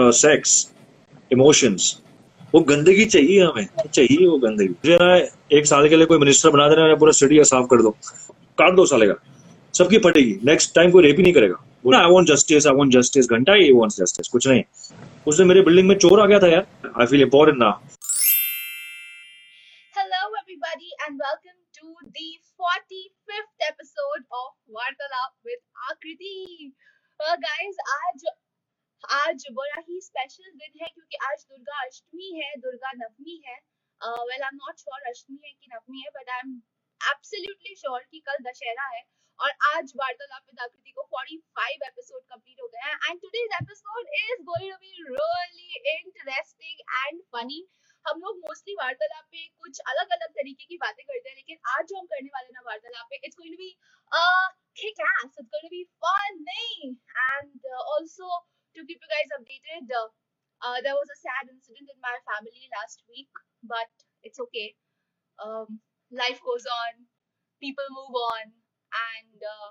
[0.00, 0.74] Sex
[1.32, 2.02] emotions
[2.54, 5.16] वो गंदगी चाहिए हमें चाहिए वो गंदगी। मुझे ना
[5.58, 7.90] एक साल के लिए कोई मिनिस्टर बना देना पूरा सिटी साफ़ कर दो।
[8.58, 9.14] काट दो साले का।
[9.78, 11.54] सबकी फटेगी। नेक्स्ट टाइम कोई रेप ही नहीं करेगा।
[11.84, 14.62] बोला I want justice I want justice घंटा ही वांट जस्टिस कुछ नहीं।
[15.26, 17.80] उस दिन मेरे बिल्डिंग में चोर आ गया था यार। आई फील इम्पोर्टेंट ना
[19.96, 21.86] Hello, everybody, and welcome to
[22.16, 22.28] the
[22.60, 26.36] 45th episode of Vartalap with Akriti.
[27.20, 28.35] Uh, guys, आज
[29.14, 33.56] आज बड़ा ही स्पेशल दिन है क्योंकि आज दुर्गा अष्टमी है दुर्गा नवमी है।
[34.00, 36.54] Well I am not sure Ashtami है कि नवमी है but I am
[37.00, 39.02] absolutely sure कि कल दशहरा है
[39.38, 44.08] और आज वार्तालाप विद आकृति को 45 एपिसोड कंप्लीट हो गए हैं। And today's episode
[44.14, 47.66] is going to be really interesting and funny
[48.04, 51.86] हम लोग मोस्टली वार्तालाप पे कुछ अलग अलग तरीके की बातें करते हैं लेकिन आज
[51.86, 53.74] जो हम करने वाले ना वार्तालाप पे it's going to be
[54.78, 58.26] kick ass it's going to be funny and uh, also
[58.76, 59.88] to keep you guys updated.
[59.90, 60.08] Uh,
[60.64, 63.32] uh, there was a sad incident in my family last week
[63.64, 63.90] but
[64.22, 64.74] it's okay.
[65.42, 67.06] Um, life goes on.
[67.60, 68.44] People move on.
[68.96, 69.70] And uh,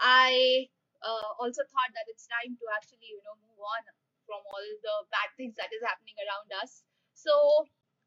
[0.00, 0.66] i
[1.04, 3.82] uh, also thought that it's time to actually you know move on
[4.26, 6.82] from all the bad things that is happening around us.
[7.14, 7.34] So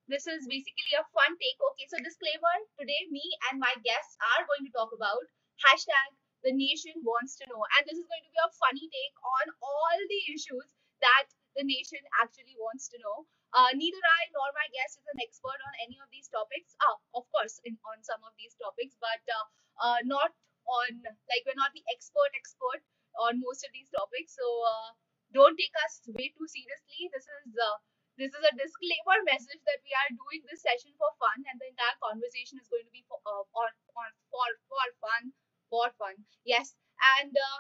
[0.08, 1.60] this is basically a fun take.
[1.72, 2.56] Okay, so disclaimer.
[2.80, 5.24] Today, me and my guests are going to talk about
[5.64, 6.10] hashtag
[6.44, 7.62] the nation wants to know.
[7.78, 10.68] And this is going to be a funny take on all the issues
[11.02, 13.28] that the nation actually wants to know.
[13.52, 16.72] Uh, neither I nor my guest is an expert on any of these topics.
[16.80, 19.46] Ah, of course, in, on some of these topics, but uh,
[19.84, 20.32] uh, not
[20.64, 20.90] on,
[21.28, 22.80] like, we're not the expert expert
[23.20, 24.40] on most of these topics.
[24.40, 24.96] So uh,
[25.36, 27.12] don't take us way too seriously.
[27.12, 27.78] This is uh,
[28.20, 31.72] this is a disclaimer message that we are doing this session for fun, and the
[31.72, 35.32] entire conversation is going to be for uh, on, on for for fun,
[35.72, 36.16] for fun.
[36.46, 36.76] Yes,
[37.20, 37.60] and uh,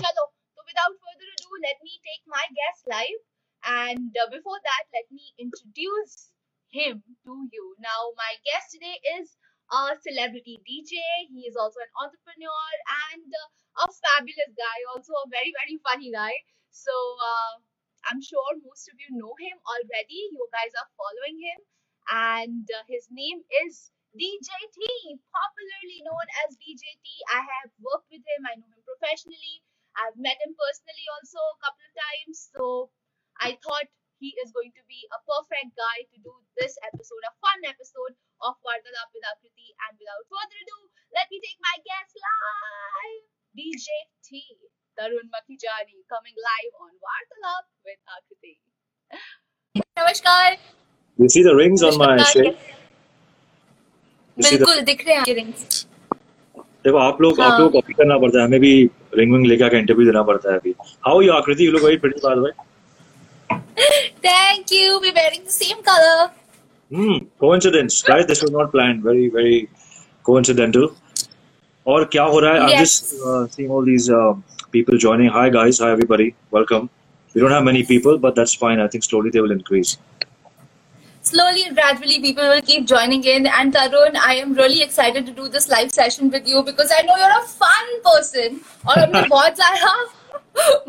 [0.00, 0.24] chalo.
[0.54, 3.20] So without further ado, let me take my guest live,
[3.64, 6.32] and uh, before that, let me introduce
[6.72, 7.64] him to you.
[7.80, 9.36] Now, my guest today is
[9.72, 10.96] a celebrity DJ.
[11.28, 12.68] He is also an entrepreneur
[13.12, 16.34] and uh, a fabulous guy, also a very very funny guy.
[16.70, 16.92] So.
[17.20, 17.60] Uh,
[18.08, 20.20] I'm sure most of you know him already.
[20.32, 21.58] You guys are following him.
[22.10, 24.80] And uh, his name is DJT,
[25.20, 27.06] popularly known as DJT.
[27.28, 28.40] I have worked with him.
[28.48, 29.60] I know him professionally.
[29.98, 32.36] I've met him personally also a couple of times.
[32.54, 32.64] So
[33.42, 37.34] I thought he is going to be a perfect guy to do this episode, a
[37.38, 39.76] fun episode of Vardalap with Akriti.
[39.86, 40.78] And without further ado,
[41.12, 43.24] let me take my guest live.
[43.54, 44.30] DJT,
[44.96, 48.56] Tarun Makijani, coming live on Vardalap with Akriti.
[49.98, 50.56] Namaskar.
[51.18, 52.08] You see the rings Namaskar.
[52.08, 52.56] on my shirt?
[56.84, 57.50] देखो आप लोग हाँ.
[57.50, 58.72] आप लोग copy करना पड़ता है हमें भी
[59.14, 60.74] रिंग विंग लेके इंटरव्यू देना पड़ता है अभी।
[61.06, 62.50] How you Akriti you look very pretty by the way
[64.26, 66.22] thank you we wearing the same colour
[66.90, 69.60] hmm coincidence guys this was not plan very very
[70.24, 70.88] coincidental
[71.86, 72.60] और क्या हो रहा है?
[72.62, 73.04] I just
[73.54, 74.08] seeing all these
[74.72, 76.88] people joining hi guys hi everybody welcome
[77.34, 79.96] we don't have many people but that's fine I think slowly they will increase
[81.27, 83.47] Slowly and gradually, people will keep joining in.
[83.47, 87.01] And Tarun, I am really excited to do this live session with you because I
[87.03, 88.59] know you're a fun person.
[88.87, 89.93] और हमने बहुत सारा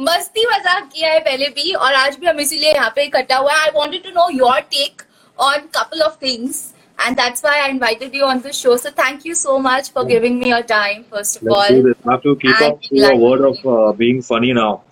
[0.06, 3.52] मस्ती मजाक किया है पहले भी और आज भी हम इसीलिए यहाँ पे इकट्ठा हुआ
[3.52, 3.68] है.
[3.68, 5.04] I wanted to know your take
[5.38, 6.62] on couple of things.
[7.04, 8.76] And that's why I invited you on the show.
[8.76, 11.82] So thank you so much for giving me your time, first of Let's do all.
[11.86, 11.96] this.
[12.06, 14.82] I have to keep And up to your like- word of uh, being funny now.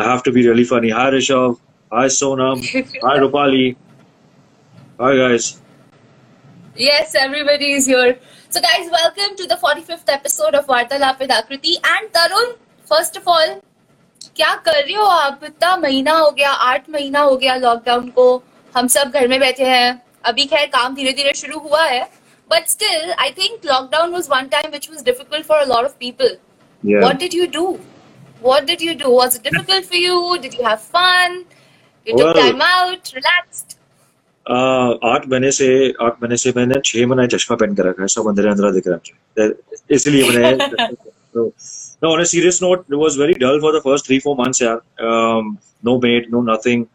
[0.00, 0.90] I have to be really funny.
[0.96, 1.56] Hi Rishabh.
[1.92, 2.66] Hi Sonam.
[3.06, 3.64] Hi Rupali.
[4.94, 5.60] Hi guys.
[6.76, 8.18] Yes, everybody is here.
[8.48, 11.74] So, guys, welcome to the 45th episode of Vartalap with Akriti.
[11.92, 12.54] And Tarun,
[12.92, 13.56] first of all,
[14.36, 18.26] क्या कर रहे हो आप इतना महीना हो गया आठ महीना हो गया लॉकडाउन को
[18.76, 20.00] हम सब घर में बैठे हैं
[20.30, 22.02] अभी खैर काम धीरे धीरे शुरू हुआ है
[22.50, 25.96] but still I think lockdown was one time which was difficult for a lot of
[26.00, 26.36] people
[26.82, 27.02] Yeah.
[27.04, 27.62] What did you do?
[28.44, 29.08] What did you do?
[29.14, 30.20] Was it difficult for you?
[30.44, 31.34] Did you have fun?
[32.06, 33.73] You took Well- time out, relaxed?
[33.73, 33.73] Uh,
[34.47, 35.67] आठ महीने से
[36.01, 38.87] आठ महीने से मैंने छह महीने चश्मा पहन कर रखा है सब अंधेरा अंधेरा दिख
[38.87, 38.99] रहा
[39.39, 40.87] है मुझे इसलिए मैंने
[42.03, 44.61] no on a serious note it was very dull for the first three four months
[44.61, 45.47] यार um,
[45.87, 46.85] no maid no nothing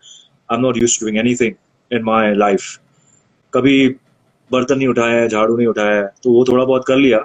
[0.48, 1.56] I'm not used to doing anything
[1.90, 2.68] in my life
[3.52, 3.76] कभी
[4.50, 7.18] बर्तन नहीं उठाया है झाड़ू नहीं उठाया है तो वो थोड़ा बहुत कर लिया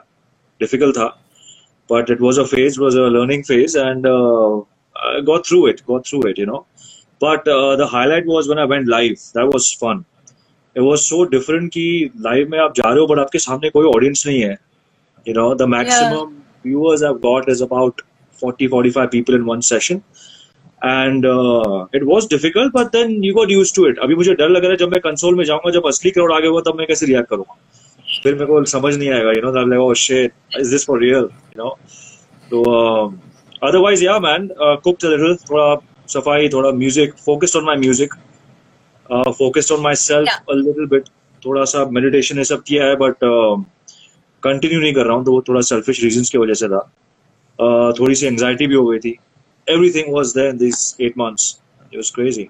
[0.59, 1.07] डिफ़िकल्ट था
[1.89, 4.59] but it was a phase, it was a learning phase, and uh,
[4.95, 6.65] I got through it, got through it, you know.
[7.19, 8.87] But uh, the highlight was when I went
[10.81, 14.27] was so different कि live में आप जा रहे हो but आपके सामने कोई audience
[14.27, 14.57] नहीं है.
[15.27, 16.33] You know, the maximum
[16.65, 18.01] viewers I've got is about
[18.41, 20.01] 40, 45 people in one session.
[20.85, 21.25] And
[21.95, 24.71] it was difficult but then you got used to it अभी मुझे डर लग रहा
[24.71, 27.29] है जब मैं कंसोल में जाऊँगा जब असली क्राउड आगे होगा तब मैं कैसे रिएक्ट
[27.29, 27.55] करूँगा?
[28.23, 31.29] फिर मेरे को समझ नहीं आएगा you know that like shit is this for real
[31.57, 31.69] you know
[32.51, 32.63] तो
[33.63, 35.75] अदरवाइज़ या मैन लिटिल थोड़ा
[36.09, 38.13] सफ़ाई थोड़ा music focused on my music
[39.09, 41.07] focused on my self little bit
[41.45, 43.15] थोड़ा सा मेडिटेशन ये सब किया है बट
[44.43, 46.79] कंटिन्यू uh, नहीं कर रहा हूँ तो वो थोड़ा सेल्फिश रीजन की वजह से था।
[47.59, 49.17] Uh, थोड़ी सी एंगजाइटी भी हो गई थी।
[49.67, 51.57] Everything was there in this eight months
[51.93, 52.47] it was crazy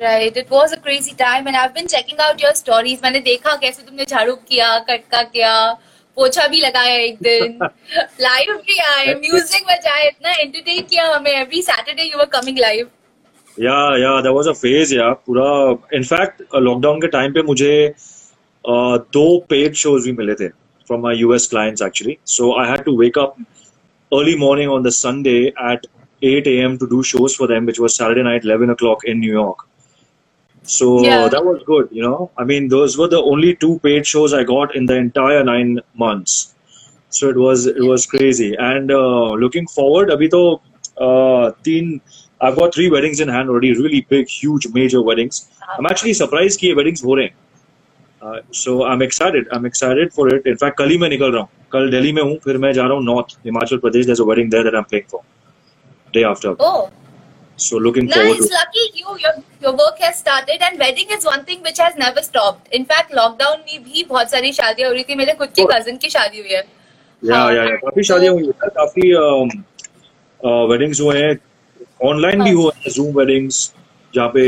[0.00, 3.54] right it was a crazy time and I been checking out your stories मैंने देखा
[3.56, 5.54] कैसे तुमने झाड़ू किया कटका किया
[6.16, 7.58] पोछा भी लगाया एक दिन।
[8.20, 12.88] लाइव भी आए म्यूज़िक बजाए इतना एंटरटेन किया हमें। Every Saturday you are coming live
[13.57, 15.49] yeah yeah there was a phase yeah पूरा
[15.97, 20.49] इनफैक्ट लॉकडाउन के टाइम पे मुझे uh, दो पेड शोज भी मिले थे
[20.89, 23.35] from my US clients actually so I had to wake up
[24.19, 25.41] early morning on the Sunday
[25.71, 25.83] at
[26.29, 26.77] 8 a.m.
[26.83, 29.65] to do shows for them which was Saturday night 11 o'clock in New York
[30.77, 31.27] so Yeah.
[31.35, 34.43] that was good you know I mean those were the only two paid shows I
[34.53, 35.75] got in the entire nine
[36.05, 36.39] months
[37.19, 40.41] so it was it was crazy and uh, looking forward abhi to
[41.07, 41.93] uh, teen
[42.40, 45.40] I've got three weddings in hand already really big huge major weddings
[45.78, 47.42] I'm actually surprised कि ये weddings हो रहे हैं
[48.22, 51.40] Uh, so I'm excited I'm excited for it in fact कल ही मैं निकल रहा
[51.40, 54.26] हूँ कल दिल्ली में हूँ फिर मैं जा रहा हूँ north Himachal Pradesh there's a
[54.30, 55.20] wedding there that I'm playing for
[56.14, 56.90] day after Oh,
[57.56, 58.14] so looking nice.
[58.16, 59.16] forward nice, lucky you.
[59.24, 59.32] Your
[59.66, 62.72] your work has started and wedding is one thing which has never stopped.
[62.78, 65.14] In fact, lockdown में भी बहुत सारी शादियाँ हो रही थी.
[65.22, 66.62] मेरे खुद के cousin की शादी हुई है.
[67.22, 69.12] हाँ, या या काफ़ी शादियाँ हुई हैं काफ़ी
[70.72, 71.34] वेडिंग्स हुए हैं
[72.00, 73.72] ऑनलाइन भी हो। जूम वेडिंग्स
[74.14, 74.42] जहाँ पे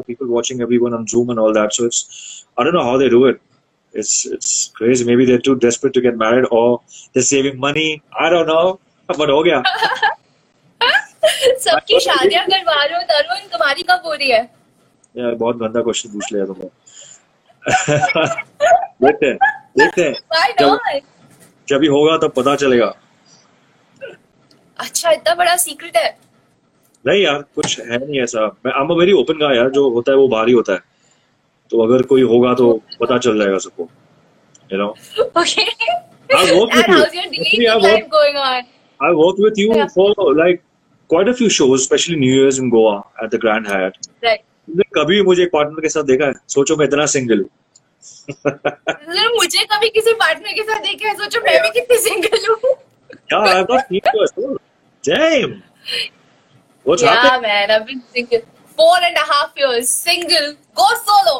[0.00, 3.08] people watching every on zoom and all that so it's I don't know how they
[3.08, 3.38] do it
[3.94, 6.76] it's it's craze maybe there to desperate to get married और
[7.14, 7.88] they saving money
[8.22, 8.62] I don't know
[9.08, 9.62] but हो गया.
[11.62, 14.40] सबकी शादियाँ करवा रहे हो तरुण तुम्हारी कब हो रही है?
[15.14, 16.68] यार बहुत गंदा क्वेश्चन पूछ लिया तुमने.
[19.06, 19.36] देखते हैं
[19.78, 20.12] देखते हैं.
[20.60, 20.78] जब
[21.68, 22.92] जब ही होगा तब पता चलेगा.
[24.78, 26.16] अच्छा इतना बड़ा सीक्रेट है।
[27.06, 30.18] नहीं यार कुछ है नहीं ऐसा। मैं आम वेरी ओपन का यार जो होता है
[30.18, 30.78] वो बाहर ही होता है।
[31.70, 33.88] तो अगर कोई होगा तो पता चल जाएगा सबको
[34.70, 34.88] you know
[35.40, 35.62] okay
[36.36, 38.62] I work with you I have going on
[39.00, 40.60] I work with you for like
[41.10, 43.90] quite a few shows specially new years in Goa at the Grand Hyatt
[44.24, 46.32] right तुमने कभी मुझे एक partner के साथ देखा है?
[46.48, 47.48] सोचो मैं इतना सिंगल हूँ।
[48.46, 52.72] मतलब मुझे कभी किसी पार्टनर के साथ देखा है सोचो मैं भी कितनी सिंगल हूँ।
[53.32, 54.54] यार I have got so
[55.04, 55.54] damn
[56.88, 57.42] What's Yeah, happening?
[57.42, 58.42] man, I've been single
[58.80, 59.88] four and a half years.
[59.88, 60.48] Single.
[60.80, 61.36] Go solo.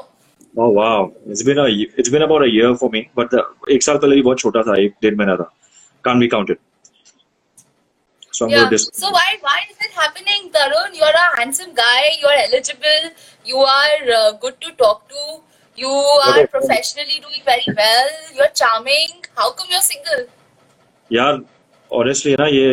[0.64, 1.66] Oh wow, it's been a
[2.02, 3.43] it's been about a year for me, but the,
[3.75, 5.50] एक साल पहले भी बहुत छोटा था एक डेढ़ महीना था.
[6.06, 6.62] Can't be counted.
[8.38, 8.70] So I'm Yeah.
[8.72, 10.96] dis- So why why is it happening, Tarun?
[11.02, 12.00] You're a handsome guy.
[12.22, 13.06] You're eligible.
[13.52, 15.26] You are uh, good to talk to.
[15.84, 16.46] You are Okay.
[16.56, 18.10] professionally doing very well.
[18.40, 19.14] You're charming.
[19.42, 20.26] How come you're single?
[21.12, 21.40] यार
[22.02, 22.69] honestly ना ये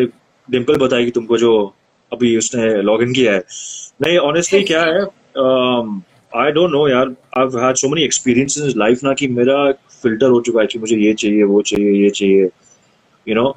[0.52, 1.52] डिम्पल बताएगी तुमको जो
[2.14, 3.44] अभी उसने log in किया है
[4.06, 5.02] नहीं ऑनेस्टली क्या है
[6.42, 9.58] आई डोंट नो यार I had so many experiences in life ना कि मेरा
[10.04, 12.50] फ़िल्टर हो चुका है कि मुझे ये चाहिए वो चाहिए ये चाहिए
[13.28, 13.50] you know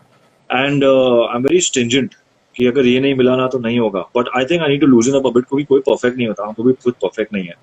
[0.50, 2.14] and I am very stringent
[2.56, 4.86] कि अगर ये नहीं मिला ना तो नहीं होगा but I think I need to
[4.86, 7.54] loosen up a bit क्योंकि कोई परफेक्ट नहीं होता हम भी खुद परफेक्ट नहीं है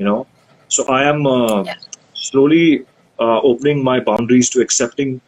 [0.00, 0.26] you know
[0.70, 1.26] so I am
[1.66, 1.74] Yeah.
[2.24, 2.86] slowly
[3.18, 5.20] uh, opening my boundaries to accepting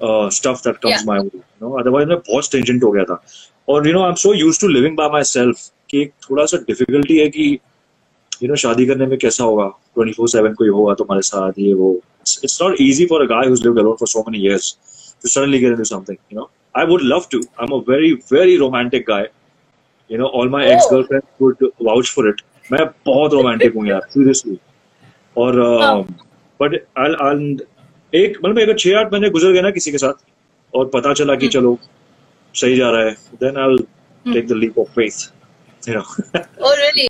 [0.00, 1.06] uh, stuff that comes Yeah.
[1.06, 1.30] my way.
[1.34, 3.22] You know, otherwise मैं बहुत stringent हो गया था.
[3.68, 6.44] और you know I am so used to living by my self की एक थोड़ा
[6.46, 7.58] सा डिफिकल्टी है कि
[8.42, 9.66] यू नो शादी करने में कैसा होगा?
[9.94, 11.92] ट्वेंटी फोर सेवन कोई होगा तुम्हारे साथ ये वो।
[12.44, 14.76] It's not easy for a guy for so many years
[15.22, 18.12] to suddenly get into something you know I would love to I am a very
[18.32, 19.28] very romantic guy
[20.10, 24.00] you know all my ex girlfriend would vouch for it मैं बहुत romantic हूँ यार
[24.10, 24.58] seriously
[25.36, 26.12] और हाँ। um,
[26.60, 27.56] but I
[28.12, 30.26] एक मतलब एक छह आठ महीने गुजर गए ना किसी के साथ
[30.74, 31.78] और पता चला कि हम्म। चलो
[32.61, 33.85] सही जा रहा है then I
[34.25, 34.33] Hmm.
[34.33, 36.03] Take the leap of faith you know
[36.67, 37.05] Oh really?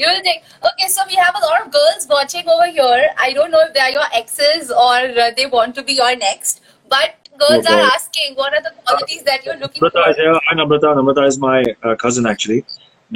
[0.00, 0.42] You will think.
[0.70, 3.04] Okay, so we have a lot of girls watching over here.
[3.26, 6.10] I don't know if they are your exes or uh, they want to be your
[6.22, 6.60] next,
[6.94, 7.92] but girls Oh, are God.
[7.92, 10.10] asking what are the qualities that you're looking Namrata for.
[10.14, 10.34] is here.
[10.48, 10.92] Hi Namrata.
[11.00, 12.58] Namrata is my uh, cousin actually.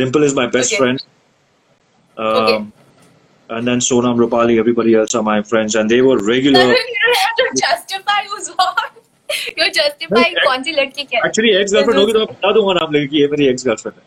[0.02, 0.80] Dimple is my best Okay.
[0.84, 1.04] friend.
[2.26, 2.60] Um, Okay.
[3.54, 6.60] And then Sonam, Rupali, everybody else are my friends, and they were regular.
[6.60, 8.75] Tarun, you don't have to justify who's what.
[9.59, 11.21] You justify कौन सी लड़की क्या?
[11.25, 14.03] Actually ex girlfriend होगी तो मैं बता दूँगा नाम लेके ये मेरी एक्स गर्लफ्रेंड है।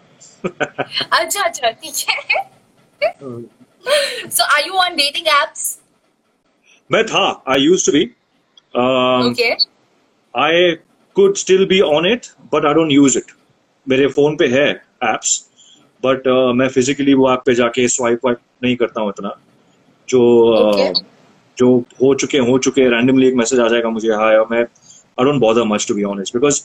[1.12, 2.18] अच्छा अच्छा ठीक है।
[4.28, 5.78] So are you on dating apps
[6.90, 8.04] मैं था I used to be
[9.30, 9.50] okay
[10.34, 10.72] I
[11.16, 13.32] could still be on it but I don't use it
[13.86, 14.68] मेरे फ़ोन पे है
[15.04, 15.38] एप्स
[16.02, 19.30] बट uh, मैं फिजिकली वो ऐप पे जाके स्वाइप वाइप नहीं करता हूँ इतना।
[20.08, 20.90] जो uh, okay.
[20.92, 21.04] uh,
[21.58, 21.66] जो
[22.02, 24.64] हो चुके हो चुके रैंडमली एक मैसेज आ जाएगा मुझे हाय और मैं
[25.19, 26.62] I don't bother much to be honest because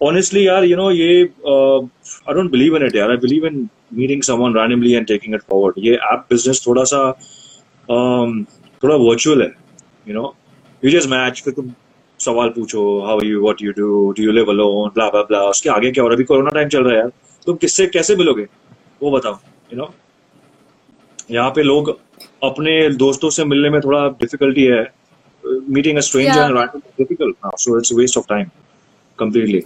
[0.00, 4.22] honestly यार यू नो ये I don't believe in it यार I believe in meeting
[4.22, 7.00] someone randomly and taking it forward ये ऐप बिज़नेस थोड़ा सा
[7.88, 8.44] um,
[8.82, 9.52] थोड़ा वर्चुअल है
[10.06, 10.34] you know
[10.82, 11.72] you just match फिर तुम
[12.20, 15.70] सवाल पूछो how you what you do do you live alone blah blah blah उसके
[15.70, 17.10] आगे क्या है अभी कोरोना टाइम चल रहा है यार
[17.46, 18.46] तुम किससे कैसे मिलोगे
[19.02, 19.38] वो बताओ
[19.72, 19.92] यू नो
[21.30, 21.96] यहाँ पे लोग
[22.42, 24.82] अपने दोस्तों से मिलने में थोड़ा डिफिकल्टी है
[25.77, 26.61] Meeting a stranger Yeah.
[26.75, 28.49] And difficult now so it's waste of time
[29.21, 29.59] completely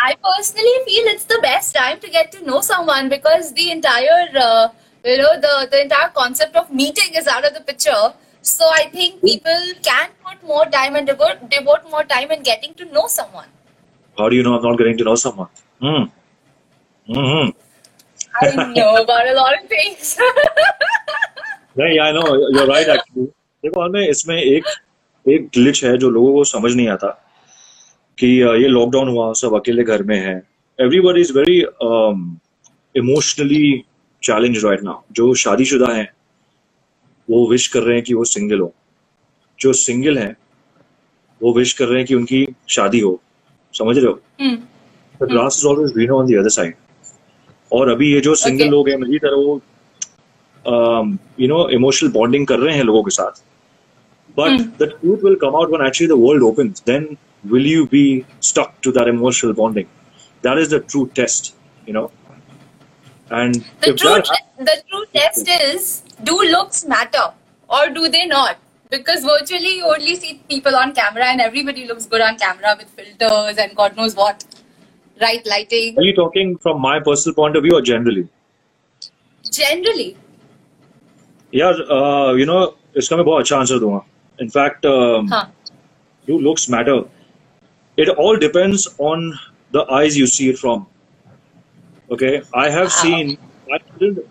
[0.00, 4.18] I personally feel it's the best time to get to know someone because the entire,
[4.42, 4.66] uh,
[5.04, 8.02] you know, the, the entire concept of meeting is out of the picture.
[8.50, 12.76] So I think people can put more time and devote, devote more time in getting
[12.82, 13.48] to know someone.
[14.18, 15.50] how do you know i'm not getting to know someone
[15.82, 16.06] hmm
[17.18, 17.50] hmm
[18.44, 18.48] I
[18.78, 20.10] know about a lot of things.
[21.78, 22.22] नहीं I no
[22.56, 23.26] you're right actually
[23.64, 24.64] देखो हमें इसमें एक
[25.25, 27.07] एक glitch है जो लोगों को समझ नहीं आता
[28.17, 28.27] कि
[28.61, 30.35] ये लॉकडाउन हुआ सब अकेले घर में है।
[30.79, 31.59] Everybody is very
[32.95, 33.83] emotionally
[34.23, 36.07] challenge right now जो शादीशुदा हैं
[37.27, 38.73] वो विश कर रहे हैं कि वो सिंगल हो।
[39.59, 40.35] जो सिंगल हैं
[41.41, 43.19] वो विश कर रहे हैं कि उनकी शादी हो।
[43.73, 44.19] समझ रहे हो?
[45.21, 46.75] Grass is always greener on the other side
[47.71, 48.71] और अभी ये जो सिंगल Okay.
[48.71, 49.61] लोग हैं मेरी तरह वो
[51.39, 53.43] यू नो इमोशनल बॉन्डिंग कर रहे हैं लोगों के साथ।
[54.40, 54.68] but Hmm.
[54.82, 57.06] the truth will come out when actually the world opens then
[57.54, 58.04] will you be
[58.50, 59.88] stuck to that emotional bonding
[60.48, 61.54] that is the true test
[61.86, 62.06] you know
[63.30, 67.26] and The if true, that the true test is do looks matter
[67.68, 68.56] or do they not?
[68.90, 72.88] Because virtually you only see people on camera and everybody looks good on camera with
[72.90, 74.44] filters and God knows what.
[75.22, 75.98] Right lighting.
[75.98, 78.26] are you talking from my personal point of view or generally
[79.58, 80.16] Generally.
[81.54, 81.74] यार
[82.40, 82.58] you no
[83.02, 84.00] इसका मैं बहुत अच्छा answer दूंगा
[84.39, 85.45] in fact, um, huh.
[86.25, 87.03] do looks matter?
[87.97, 89.39] It all depends on
[89.71, 90.87] the eyes you see it from.
[92.11, 93.03] Okay, I have wow.
[93.03, 93.37] seen.
[93.71, 93.79] I,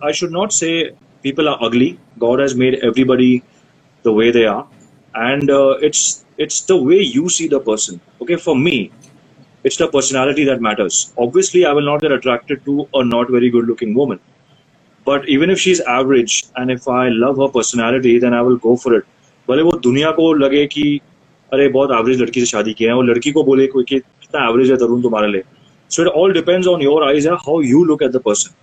[0.03, 0.93] I should not say
[1.23, 1.99] people are ugly.
[2.19, 3.43] God has made everybody
[4.03, 4.67] the way they are,
[5.15, 8.01] and uh, it's it's the way you see the person.
[8.21, 8.93] Okay, for me,
[9.65, 11.13] it's the personality that matters.
[11.17, 14.21] Obviously, I will not get attracted to a not very good looking woman.
[15.05, 18.77] But even if she's average and if I love her personality, then I will go
[18.77, 19.07] for it.
[19.49, 21.01] भले वो दुनिया को लगे कि
[21.53, 24.49] अरे बहुत average लड़की से शादी किया है और लड़की को बोले कोई कि कितना
[24.49, 25.43] एवरेज है तरुण तुम्हारे लिए?
[25.91, 28.55] So it all depends on your eyes how you look at the person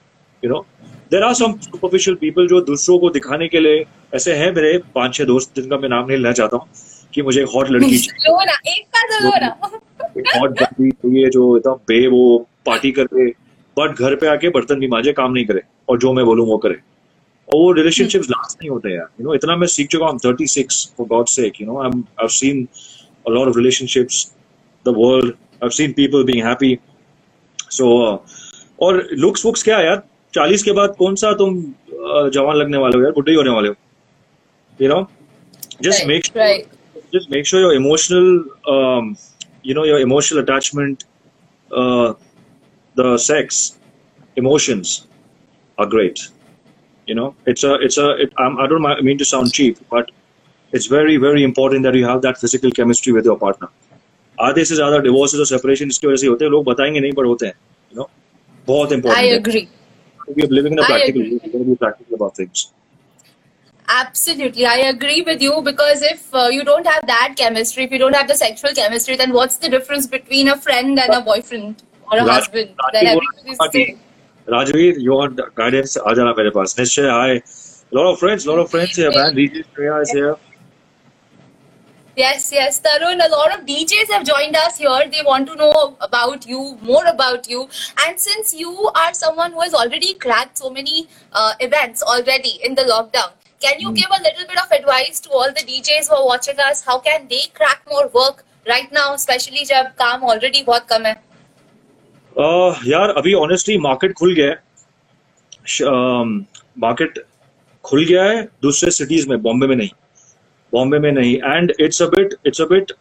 [0.44, 0.66] you know
[1.12, 3.86] there are some superficial people जो दूसरों को दिखाने के लिए
[4.16, 6.68] ऐसे हैं मेरे पाँच छह दोस्त जिनका मैं नाम नहीं लेना चाहता हूँ
[7.14, 7.98] कि मुझे हॉट लड़की
[10.38, 13.34] हॉट बंदी चाहिए जो एकदम बे वो पार्टी करे
[13.78, 16.58] बट घर पे आके बर्तन भी मांजे काम नहीं करे और जो मैं बोलूँ वो
[16.58, 16.76] करे।
[17.48, 20.20] और वो रिलेशनशिप लास्ट हम्म। नहीं होते यार यू नो इतना मैं सीख चुका हूँ
[20.26, 21.54] thirty six for God sake
[24.88, 25.34] world
[25.64, 26.78] I seen people being happy
[27.72, 27.90] so
[28.82, 30.02] और लुक्स वुक्स क्या यार?
[30.36, 33.12] चालीस के बाद कौन सा तुम uh, जवान लगने वाले हो यार?
[33.12, 33.76] बुढ़े होने वाले हो।
[34.80, 35.08] You know
[35.82, 36.24] just make
[37.16, 38.44] just make sure your emotional
[39.66, 41.04] you know your emotional attachment
[42.96, 43.80] the sex
[44.38, 45.08] emotions
[45.80, 46.20] are great
[47.11, 49.77] you know it's a it's a it, I'm, i don't mi- mean to sound cheap
[49.97, 50.09] but
[50.73, 53.69] it's very very important that you have that physical chemistry with your partner
[54.47, 57.25] आधे से ज्यादा divorces और separation इसकी वजह से होते हैं लोग बताएंगे नहीं पर
[57.25, 57.55] होते हैं
[57.93, 58.09] यू नो
[58.67, 59.63] बहुत I इंपॉर्टेंट agree.
[59.67, 61.39] है we are living in a I practical agree.
[61.45, 62.63] we're going to be practical about things
[63.89, 67.99] Absolutely, I agree with you because if uh, you don't have that chemistry, if you
[67.99, 71.85] don't have the sexual chemistry, then what's the difference between a friend and a boyfriend
[72.11, 72.71] or a Raj- husband?
[72.93, 74.01] Then Rajveer, everybody's the same.
[74.49, 75.97] Rajveer, you want guidance?
[75.99, 76.77] आ जाना मेरे पास.
[76.79, 77.43] Nishchay, hi.
[77.93, 79.35] lot of friends, lot of friends here, man.
[79.35, 80.37] DJ Shreya is here.
[82.17, 83.23] Yes, yes, Tarun.
[83.23, 85.03] A lot of DJs have joined us here.
[85.13, 87.69] They want to know about you, more about you.
[88.07, 92.75] And since you are someone who has already cracked so many uh, events already in
[92.75, 96.17] the lockdown, can you give a little bit of advice to all the DJs who
[96.17, 96.83] are watching us?
[96.83, 101.17] How can they crack more work right now, especially जब काम already बहुत कम है?
[102.32, 104.60] Uh, यार अभी honestly market खुल गया है।
[106.80, 107.20] Market
[107.86, 109.90] खुल गया है दूसरे सिटीज़ में बॉम्बे में नहीं।
[110.74, 112.92] बॉम्बे में नहीं। And it's a bit it's a bit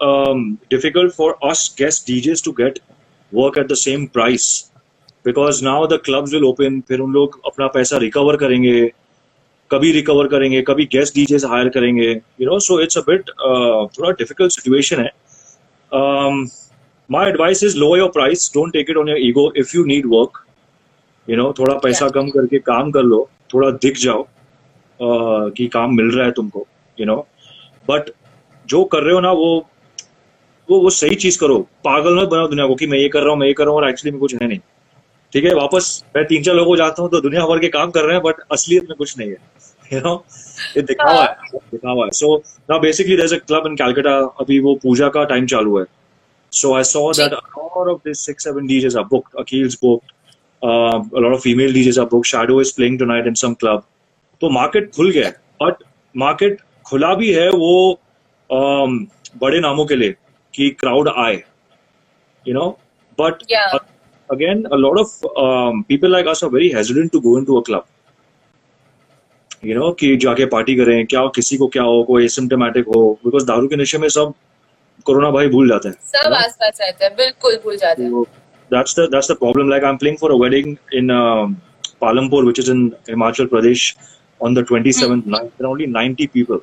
[0.70, 2.78] difficult for us guest DJs to get
[3.32, 4.48] work at the same price
[5.24, 8.80] because now the clubs will open फिर उन लोग अपना पैसा रिकवर करेंगे
[9.70, 14.10] कभी रिकवर करेंगे कभी गेस्ट डीजेस हायर करेंगे you know so it's a bit थोड़ा
[14.10, 15.10] डिफ़िकल्ट सिचुएशन है।
[17.10, 18.42] My advice is lower your price.
[18.56, 19.44] Don't take it on your ego.
[19.62, 20.40] If you need work
[21.28, 22.14] you know थोड़ा पैसा Yeah.
[22.14, 23.18] कम करके काम कर लो
[23.54, 26.66] थोड़ा दिख जाओ uh, कि काम मिल रहा है तुमको
[26.98, 27.18] you know.
[27.88, 28.10] बट
[28.68, 29.50] जो कर रहे हो ना वो
[30.68, 33.30] वो वो सही चीज़ करो। पागल मत बनाओ दुनिया को कि मैं ये कर रहा
[33.30, 34.58] हूँ मैं ये कर रहा हूँ और एक्चुअली में कुछ है नहीं।
[35.32, 35.54] ठीक है?
[35.54, 38.22] वापस मैं तीन चार लोगों जाता हूँ तो दुनिया भर के काम कर रहे हैं
[38.24, 39.36] बट असलियत में कुछ नहीं है।
[39.92, 40.14] यू नो
[40.76, 42.36] ये दिखावा है दिखावा है। So
[42.70, 45.84] now basically there is a club in Calcutta अभी वो पूजा का टाइम चालू है।
[46.52, 50.12] So I saw ji. That all of this six seven DJs are booked अकील्स booked
[50.62, 52.26] a lot of female DJs are booked.
[52.26, 53.84] Shadow is playing tonight in some club.
[54.40, 55.82] तो market खुल गया है but
[56.14, 58.00] market खुला भी है वो
[58.50, 58.98] um,
[59.40, 60.14] बड़े नामों के लिए
[60.54, 61.42] कि क्राउड आए
[62.46, 62.68] you know
[63.18, 63.72] but Yeah.
[63.74, 63.80] uh,
[64.30, 65.14] again a lot of
[65.44, 67.84] um, people like us are very hesitant to go into a club
[69.64, 73.46] you know कि जाके पार्टी करें क्या किसी को क्या हो कोई एसिम्टोमेटिक हो बिकॉज़
[73.46, 74.34] दारू के नशे में सब
[75.04, 78.10] कोरोना भाई भूल जाते हैं सब आसपास आते हैं बिल्कुल भूल जाते हैं।
[80.40, 81.08] Wedding in
[82.00, 83.96] Palampur which is in Himachal Pradesh
[84.42, 86.58] on the 27th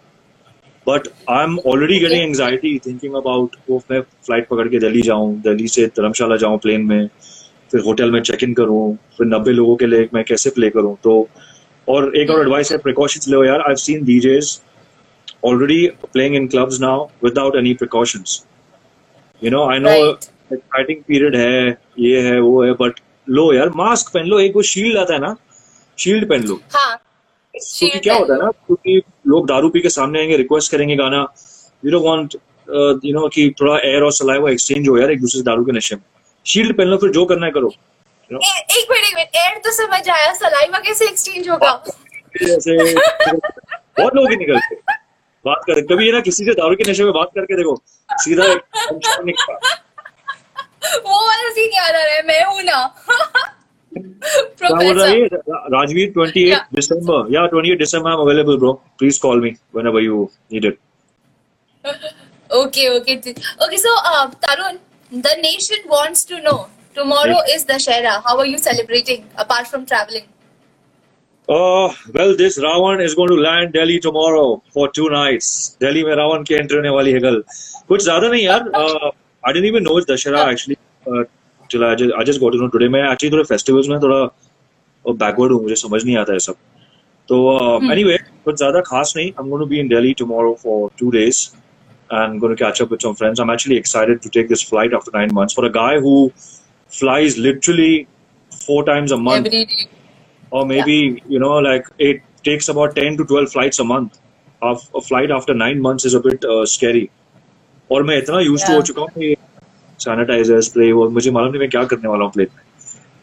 [0.87, 5.41] but I am already getting anxiety thinking about वो मैं फ़्लाइट पकड़ के दिल्ली जाऊँ
[5.41, 7.09] दिल्ली से धर्मशाला जाऊँ प्लेन में
[7.71, 10.97] फिर होटल में चेक इन करूँ फिर नब्बे लोगों के लिए मैं कैसे प्ले करूँ?
[11.03, 11.29] तो
[11.87, 12.45] और एक और hmm.
[12.45, 13.61] एडवाइस है प्रिकॉशन ले यार.
[13.61, 14.61] I seen DJs
[15.43, 18.45] already playing in clubs now without any precautions.
[19.41, 20.29] You know, I know Right.
[21.07, 24.97] Period है ये है वो है बट लो यार मास्क पहन लो एक वो शील्ड
[24.97, 25.35] आता है ना
[25.99, 26.95] शील्ड पहन लो हाँ
[27.55, 31.25] क्योंकि क्या होता है ना क्योंकि लोग दारू पी के सामने आएँगे रिक्वेस्ट करेंगे गाना
[31.85, 32.35] you don't want
[33.05, 35.71] you know कि थोड़ा एयर और सलाइवा एक्सचेंज हो यार एक दूसरे से दारू के
[35.71, 36.03] नशे में
[36.45, 38.43] शील्ड पहन लो फिर जो करना है करो you know?
[38.43, 41.73] ए- एक मिनट एक मिनट एयर तो समझ आया सलाइवा कैसे एक्सचेंज होगा
[43.99, 44.96] बहुत लोग ही निकलते हैं।
[45.47, 47.75] बात कर कभी है ना किसी से दारू के नशे में बात करके देखो
[48.25, 48.43] सीधा
[51.05, 52.79] वो वाला सीन याद आ रहा है मैं हूँ ना।
[53.91, 60.01] प्रोफेसर रा, राजवीर 28 दिसंबर या 28 दिसंबर I available bro please call me whenever
[60.03, 60.77] you need it
[62.49, 63.15] okay okay
[63.65, 63.95] okay so
[64.45, 64.77] Tarun
[65.11, 66.57] the nation wants to know
[66.95, 70.25] tomorrow is Dussehra how are you celebrating apart from travelling
[71.48, 75.76] Uh, well, this Ravan is going to land Delhi tomorrow for two nights.
[75.80, 77.42] Delhi में रावण की entry होने वाली है कल
[77.88, 79.10] कुछ ज्यादा नहीं यार uh,
[79.44, 81.24] I didn't even know it's Dashera actually uh,
[81.68, 85.16] till I just, I just got to know today मैं actually थोड़े festivals में थोड़ा
[85.24, 86.56] backward हूँ मुझे समझ नहीं आता है सब
[87.28, 90.78] तो uh, anyway कुछ ज्यादा खास नहीं I'm going to be in Delhi tomorrow for
[91.02, 91.42] two days
[92.12, 93.40] and going to catch up with some friends.
[93.40, 96.30] I'm actually excited to take this flight after nine months for a guy who
[97.00, 98.06] flies literally
[98.66, 99.88] four times a month Every day.
[100.58, 100.94] or maybe
[101.34, 104.18] you know like it takes about 10 to 12 flights a month
[104.70, 107.04] Of- a flight after nine months is a bit uh, scary
[107.92, 108.76] और मैं इतना use to Yeah.
[108.76, 109.34] हो चुका हूँ कि
[110.04, 112.62] sanitiser spray और मुझे मालूम नहीं मैं क्या करने वाला हूँ प्लेन में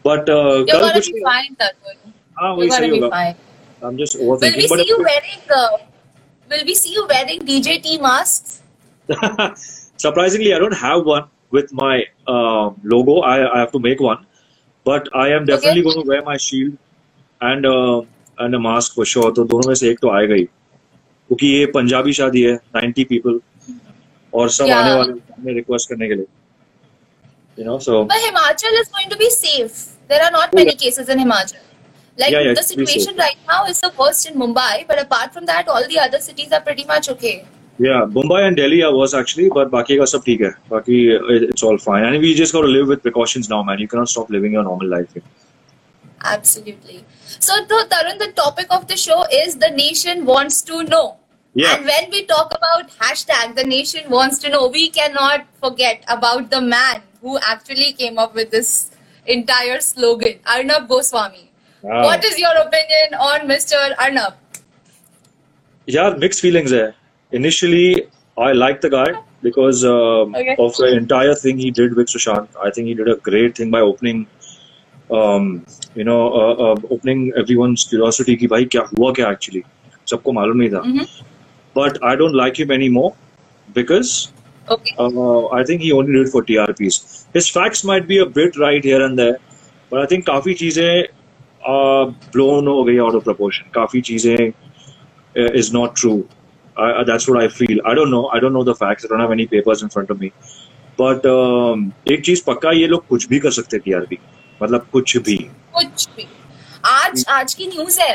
[0.06, 2.12] बट You're कल gonna कुछ be नहीं fine, Tarun.
[2.40, 3.36] हाँ You're वही gonna सही be होगा fine.
[3.84, 5.40] I am just Will we overthinking see you wearing?
[5.58, 5.68] Uh,
[6.52, 8.56] will we see you wearing DJT masks?
[9.10, 9.56] But
[10.06, 11.24] surprisingly I don't have one
[11.56, 11.94] with my
[12.34, 14.20] uh, logo I, I have to make one
[14.86, 15.88] but I am definitely Okay.
[15.88, 16.76] going to wear my shield
[17.41, 18.01] And uh,
[18.39, 22.41] and a mask तो दोनों में से एक तो आएगा ही क्योंकि ये पंजाबी शादी
[22.41, 23.39] है 90 people
[24.33, 24.77] और सब Yeah.
[24.77, 26.25] आने वाले रिक्वेस्ट करने के लिए
[27.57, 29.75] you know so But Himachal is going to be safe.
[30.09, 30.79] There are not Oh, many yeah.
[30.85, 31.61] cases in Himachal.
[32.17, 35.45] Like Yeah, yeah, the situation right now is the worst in Mumbai, but apart from
[35.45, 37.35] that, all the other cities are pretty much okay.
[37.79, 40.99] yeah Mumbai and Delhi I was actually but बाकी का सब ठीक है बाकी
[41.47, 44.11] it's all fine and we just got to live with precautions now man you cannot
[44.13, 45.23] stop living your normal life here.
[46.25, 47.05] Absolutely.
[47.39, 51.17] So, Tarun, the topic of the show is the nation wants to know.
[51.53, 51.75] Yeah.
[51.75, 56.49] And when we talk about hashtag the nation wants to know, we cannot forget about
[56.49, 58.91] the man who actually came up with this
[59.25, 61.51] entire slogan, Arnab Goswami.
[61.81, 62.03] Wow.
[62.03, 63.93] What is your opinion on Mr.
[63.99, 64.33] Arnab?
[65.85, 66.95] Yeah, mixed feelings there.
[67.31, 68.07] Initially,
[68.37, 70.55] I liked the guy because um, Okay.
[70.59, 72.47] of the entire thing he did with Sushant.
[72.61, 74.27] I think he did a great thing by opening,
[75.11, 75.65] um,
[75.95, 79.63] you know, uh, uh, opening everyone's curiosity कि भाई क्या हुआ क्या actually.
[80.09, 80.81] सबको मालूम नहीं था.
[80.83, 81.07] Mhm.
[81.75, 83.13] But I don't like him anymore
[83.73, 84.31] because
[84.69, 84.95] Okay.
[84.97, 87.25] uh, I think he only did it for TRPs.
[87.33, 89.37] His facts might be a bit right here and there,
[89.89, 91.07] but I काफ़ी चीज़ें
[91.73, 93.71] uh, blown हो गई out of proportion.
[93.75, 94.53] काफ़ी चीज़ें
[95.37, 96.27] uh, is not true.
[96.77, 97.79] I, I- that's what I feel.
[97.85, 98.27] I don't know.
[98.27, 99.05] I don't know the facts.
[99.05, 100.31] I don't have any papers in front of me.
[100.97, 104.17] But um, एक चीज़ पक्का ये लोग कुछ भी कर सकते टीआरपी
[104.63, 105.35] मतलब कुछ भी।
[105.75, 106.27] कुछ भी।
[106.85, 108.13] आज आज की न्यूज़ है।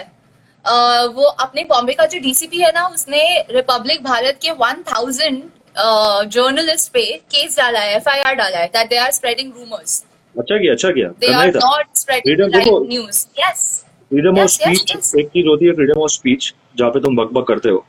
[0.64, 0.72] अ,
[1.14, 5.42] वो अपने बॉम्बे का जो डीसीपी है ना उसने रिपब्लिक भारत के 1000
[6.34, 10.02] जर्नलिस्ट पे केस डाला है एफआईआर डाला है that they are spreading rumours
[10.34, 12.88] अच्छा किया अच्छा किया। They are not spreading.
[12.88, 13.62] News yes
[14.10, 17.68] freedom of speech एक चीज़ होती है फ्रीडम ऑफ़ स्पीच जहाँ पे तुम बकबक करते
[17.68, 17.84] हो।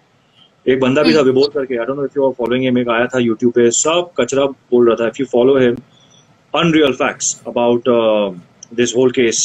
[0.66, 2.78] एक बंदा भी था हम्म। विबोध करके I don't know if you are following him
[2.78, 5.76] एक आया था यूट्यूब पे सब कचरा बोल रहा था। If you follow him
[6.54, 7.84] unreal facts about
[8.76, 9.44] this whole case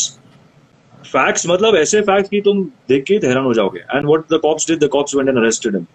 [1.04, 4.70] facts मतलब ऐसे फैक्ट्स कि तुम देख के हैरान हो जाओगे। And what the cops
[4.70, 5.86] did the cops went and arrested him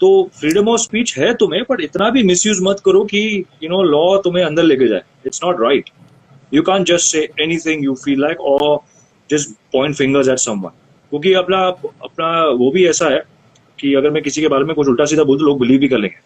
[0.00, 3.22] तो फ्रीडम ऑफ़ स्पीच है तुम्हें पर इतना भी मिसयूज मत करो कि
[3.62, 5.90] यू नो लॉ तुम्हें अंदर लेके जाए। It's not right
[6.54, 8.66] you can't just say anything you feel like or
[9.30, 10.72] just point fingers at someone.
[11.12, 11.58] क्योंकि अपना
[12.04, 13.22] अपना वो भी ऐसा है
[13.78, 15.88] कि अगर मैं किसी के बारे में कुछ उल्टा सीधा बोल तो लोग बिलीव भी
[15.88, 16.18] कर लेंगे।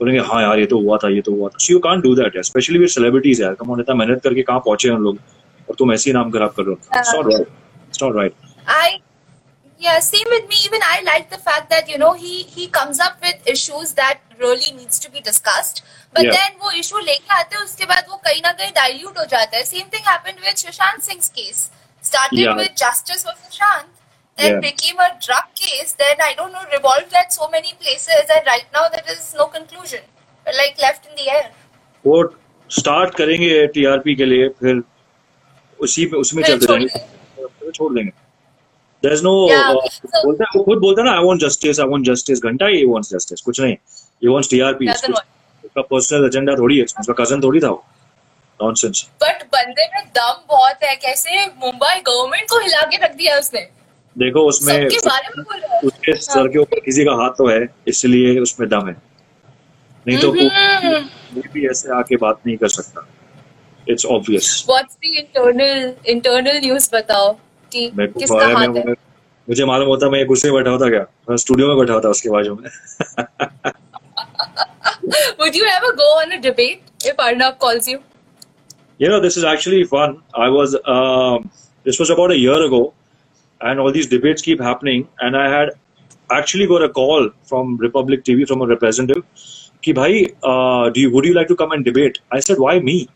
[0.00, 2.14] बोलेंगे हाँ यार ये तो हुआ था ये तो हुआ था so you can't do
[2.14, 5.18] that specially with celebrities यार कम ऑन इतना मेहनत करके कहाँ पहुँचे हम लोग
[5.68, 7.46] और तुम ऐसे ही नाम खराब कर रहे हो it's not right
[7.88, 8.34] it's not right
[8.76, 8.86] I
[9.80, 10.58] yeah, same with me.
[10.66, 14.22] Even I like the fact that you know he he comes up with issues that
[14.44, 15.82] really needs to be discussed.
[16.14, 16.36] But Yeah.
[16.36, 19.56] then वो issue लेके आते हैं उसके बाद वो कहीं ना कहीं dilute हो जाता
[19.56, 19.64] है.
[19.72, 21.60] Same thing happened with Sushant Singh's case.
[22.04, 22.56] Started Yeah.
[22.62, 23.86] with justice for Sushant,
[24.38, 24.60] then Yeah.
[24.60, 25.92] became a drug case.
[25.94, 29.46] Then I don't know revolved at so many places, and right now there is no
[29.48, 30.02] conclusion.
[30.46, 31.46] Like left in the air.
[32.04, 32.18] वो
[32.70, 34.82] start करेंगे TRP के लिए फिर
[35.78, 38.10] उसी पे उसमें चलते जाएँगे छोड़ देंगे
[39.02, 42.42] देयर इज़ नो बोलता है खुद बोलता है ना I want justice I want justice
[42.50, 43.76] घंटा ही वांट्स जस्टिस कुछ नहीं
[44.22, 47.84] ही वांट्स टीआरपी उसका पर्सनल एजेंडा थोड़ी है उसका कज़न थोड़ी था वो
[48.60, 53.38] नॉनसेंस बट बंदे में दम बहुत है कैसे मुंबई गवर्नमेंट को हिला के रख दिया
[53.38, 53.68] उसने
[54.18, 54.86] देखो उसमें में
[55.84, 58.96] उसके सर के ऊपर किसी का हाथ तो है इसलिए उसमें दम है।
[60.08, 61.00] नहीं तो हम्म।
[61.34, 63.08] कोई भी ऐसे आके बात नहीं कर सकता।
[63.88, 67.32] It's obvious what's the internal internal news बताओ
[67.72, 68.92] कि को किसका हाथ है?
[69.48, 71.06] मुझे मालूम होता मैं गुस्से में बैठा होता क्या?
[71.30, 72.70] मैं स्टूडियो में बैठा होता उसके बाजू में।
[75.38, 78.00] Would you ever go on a debate if Arnab calls you?
[79.00, 80.22] You know, this is actually fun.
[80.34, 81.50] I was, um,
[81.86, 82.94] this was about a year ago,
[83.60, 85.08] and all these debates keep happening.
[85.20, 85.70] And I had
[86.30, 89.24] actually got a call from Republic TV from a representative.
[89.82, 92.18] Ki bhai, uh, do you would you like to come and debate?
[92.30, 93.08] I said, why me?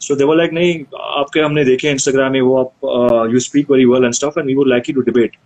[0.00, 0.84] So they were like, नहीं
[1.20, 4.46] आपके हमने देखे Instagram में वो आप uh, you speak very well and stuff, and
[4.46, 5.38] we would like you to debate.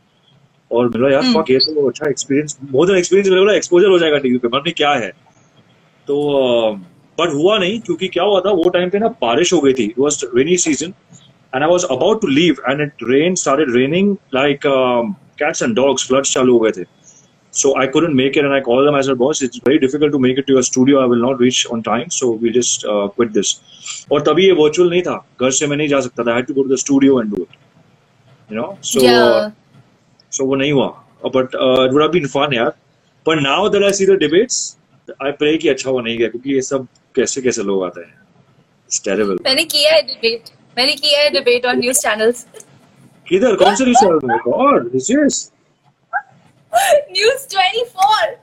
[0.70, 1.34] और मेरा यार Hmm.
[1.36, 4.70] fuck ये तो अच्छा एक्सपीरियंस मोर देन एक्सपीरियंस मेरे एक्सपोजर हो जाएगा टीवी पे मैंने
[4.70, 5.08] क्या है
[6.08, 6.16] तो
[7.20, 9.92] बट हुआ नहीं क्योंकि क्या हुआ था वो टाइम पे ना बारिश हो गई थी
[9.98, 10.92] was rainy season
[11.54, 14.66] and I was about to leave and it rain started raining like
[15.40, 16.84] cats and dogs floods हो गए थे
[17.54, 20.12] so I couldn't make it and I called them I said boss it's very difficult
[20.12, 22.86] to make it to your studio I will not reach on time so we just
[22.92, 23.52] uh, quit this
[24.12, 26.48] और तभी ये virtual नहीं था घर से मैं नहीं जा सकता था I had
[26.48, 27.54] to go to the studio and do it
[28.50, 29.50] you know so yeah uh,
[30.32, 30.88] so वो नहीं हुआ
[31.36, 32.72] but uh, it would have been fun यार
[33.26, 34.60] but now that I see the debates
[35.28, 36.86] I pray कि अच्छा हुआ नहीं गया क्योंकि ये सब
[37.16, 38.14] कैसे कैसे लोग आते हैं
[38.90, 42.46] it's terrible मैंने किया है डिबेट मैंने किया है डिबेट ऑन न्यूज़ चैनल्स
[43.28, 45.44] किधर कौन से रिसर्च में god this is
[47.18, 48.40] news 24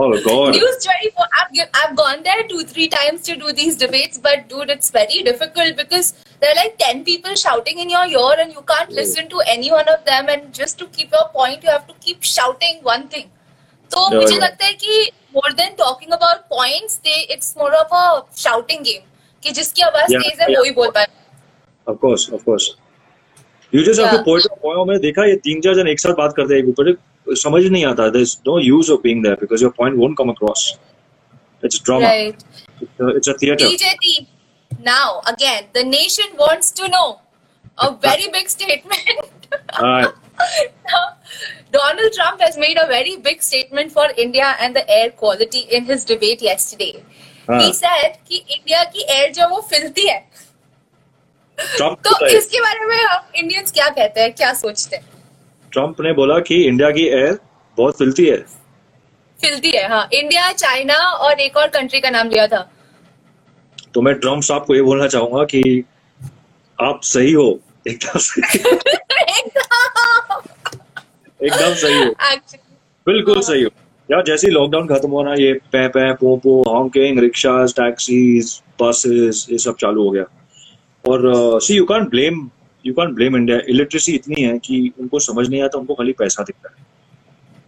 [0.00, 1.24] oh god News 24.
[1.38, 5.22] I've, I've gone there two, three times to do these debates, but dude, it's very
[5.28, 6.10] difficult because
[6.42, 8.98] there are like 10 people shouting in your ear and you can't Yeah.
[9.00, 10.30] listen to any one of them.
[10.34, 13.26] And just to keep your point, you have to keep shouting one thing.
[13.90, 14.44] तो Yeah, मुझे yeah.
[14.44, 18.06] लगता है कि more than talking about points, they it's more of a
[18.44, 19.04] shouting game.
[19.42, 20.46] कि जिसकी आवाज़ तेज है.
[20.56, 21.06] वो ही बोल पाए
[21.86, 22.66] of course of course
[23.72, 24.24] you just have to Yeah.
[24.28, 26.68] point out point मैंने देखा ये तीन चार जन एक साथ बात करते हैं एक
[26.68, 30.16] ऊपर समझ नहीं आता there is no use of being there because your point won't
[30.22, 30.64] come across
[31.62, 32.44] it's drama Right.
[32.80, 34.26] it's a, it's a theater DJT.
[34.86, 37.20] Now, again, the nation wants to know
[37.78, 39.22] a very big statement.
[39.78, 40.08] Alright.
[41.72, 45.86] Donald Trump has made a very big statement for India and the air quality in
[45.86, 46.92] his debate yesterday.
[47.48, 47.60] हाँ.
[47.62, 50.18] He said कि India की air जो वो filthy है
[51.60, 55.04] तो इसके बारे में हम इंडियंस क्या कहते हैं क्या सोचते हैं?
[55.72, 57.38] ट्रंप ने बोला कि इंडिया की एयर
[57.78, 58.36] बहुत फिलती है।
[59.38, 62.72] फिल्थी है हाँ। इंडिया चाइना और एक और कंट्री का नाम लिया था।
[63.94, 65.84] तो मैं ट्रंप साहब को ये बोलना चाहूँगा कि
[66.80, 68.58] आप सही हो। एकदम सही।
[71.46, 72.14] एकदम सही हो।
[73.06, 73.70] बिल्कुल सही हो।
[74.10, 78.62] यार जैसे ही लॉकडाउन खत्म हुआ ना ये पै पै पो पो हॉन्किंग रिक्शाज टैक्सीज
[78.82, 80.24] बसेस ये सब चालू हो गया।
[81.06, 82.48] और see you can't blame
[82.84, 86.42] you can't blame India illiteracy इतनी है कि उनको समझ नहीं आता उनको खाली पैसा
[86.42, 86.84] दिखता है।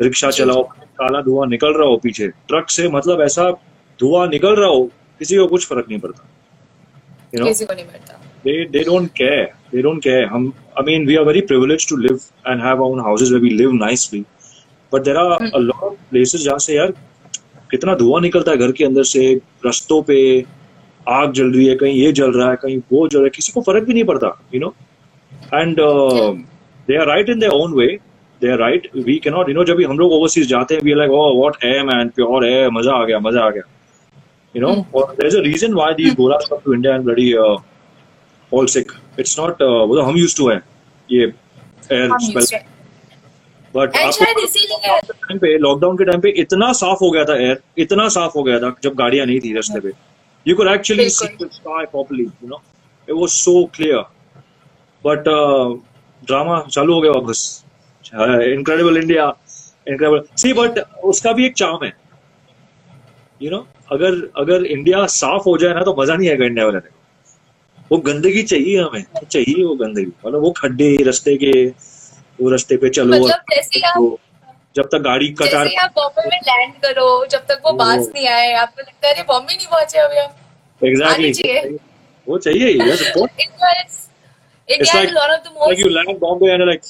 [0.03, 0.62] रिक्शा चलाओ
[1.01, 3.51] काला धुआँ निकल रहा हो पीछे। ट्रक से मतलब ऐसा
[4.01, 4.85] धुआँ निकल रहा हो
[5.18, 6.29] किसी को कुछ फ़र्क नहीं पड़ता।
[7.35, 10.27] यू नो किसी को नहीं पड़ता। They they don't care they don't care.
[10.79, 13.51] i mean we are very privileged to live and have our own houses where we
[13.61, 14.24] live nicely.
[14.92, 16.92] But there are a lot of places जहाँ से यार
[17.70, 19.24] कितना धुआँ निकलता है घर के अंदर से
[19.66, 20.18] रस्तों पे
[21.06, 23.52] आग जल रही है कहीं ये जल रहा है कहीं वो जल रहा है किसी
[23.52, 24.74] को फ़र्क भी नहीं पड़ता you know
[25.54, 25.80] and
[26.88, 27.87] they are right in their own way
[28.40, 30.94] they are right we can not you know जब हम लोग ओवरसीज जाते हैं वी
[30.94, 33.62] लाइक ओ व्हाट है मैन प्योर है मज़ा आ गया मज़ा आ गया.
[34.54, 34.87] You know?
[34.92, 37.56] Or there's a reason why these goras come to india and bloody uh,
[38.52, 38.92] all sick.
[39.22, 40.56] It's not uh, वो तो हम used टू है.
[41.08, 41.26] ये
[41.82, 42.61] to हैं।
[43.74, 48.32] बट टाइम पे लॉकडाउन के टाइम पे इतना साफ़ हो गया था एयर इतना साफ़
[48.37, 49.92] हो गया था जब गाड़ियाँ नहीं थी रास्ते पे.
[50.50, 52.62] एक्चुअली सी बिल्कुल। The sky properly you know
[53.08, 53.98] it was so clear
[55.04, 55.24] but
[56.22, 57.64] drama uh, चालू हो गया वापस।
[58.04, 59.26] Incredible India
[59.88, 61.92] incredible see but उसका भी एक चाम है।
[63.42, 66.78] यू नो अगर अगर इंडिया साफ़ हो जाए ना तो मज़ा नहीं आएगा इंडिया वाले
[66.78, 66.96] को।
[67.90, 71.52] वो गंदगी चाहिए हमें। चाहिए वो गंदगी। मतलब वो खड्डे रास्ते के
[72.40, 74.18] वो रास्ते पे चलो मतलब जैसे आप
[74.76, 78.52] जब तक गाड़ी जैसे आप बॉम्बे में लैंड करो जब तक वो बास नहीं आए
[78.64, 81.78] आपको लगता है बॉम्बे नहीं पहुँचे अभी हम एग्जैक्टली
[82.26, 83.16] वो चाहिए ही like-
[84.68, 86.85] is one of the like you most land Bombay and you're like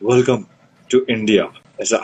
[0.00, 0.44] welcome
[0.90, 1.46] to India
[1.82, 2.00] ऐसा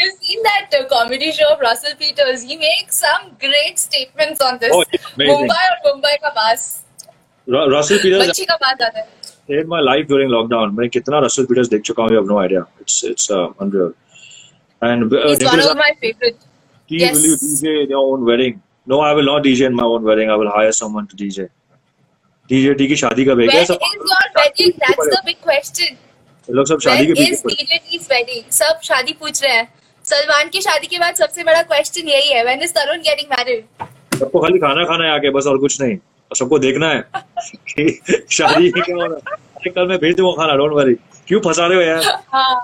[0.00, 2.42] You've seen that uh, comedy show of Russell Peters.
[2.42, 4.72] He makes some great statements on this.
[4.72, 4.84] Oh.
[5.20, 6.64] Mumbai और मुंबई का बास
[7.74, 9.06] Russell Peters मच्छी का बास आता है
[9.48, 12.38] saved my life during lockdown मैं कितना Russell Peters देख चुका हूँ you have no
[12.42, 13.92] idea it's it's uh, unreal
[14.82, 16.38] and uh, He's one of my favorite.
[16.88, 17.16] Steve, yes.
[17.16, 20.02] will you DJ in your own wedding no I will not DJ in my own
[20.10, 21.48] wedding I will hire someone to DJ
[22.50, 23.78] DJ T की शादी कब है When is your
[24.38, 24.72] wedding?
[24.84, 25.96] That's the big question.
[26.48, 28.42] लोग सब शादी के When is DJ T's wedding?
[28.60, 29.68] सब शादी पूछ रहे हैं
[30.04, 33.62] सलमान की शादी के बाद सबसे बड़ा क्वेश्चन यही है When is Tarun getting married?
[34.18, 35.96] सबको खाली खाना खाना है आके बस और कुछ नहीं
[36.32, 37.00] और सबको देखना है
[37.70, 39.32] कि शादी क्या हो रहा
[39.64, 40.94] है। कल मैं भेज दूँगा खाना डोंट वरी
[41.28, 42.22] क्यों फंसा रहे हो यार?
[42.32, 42.54] हाँ।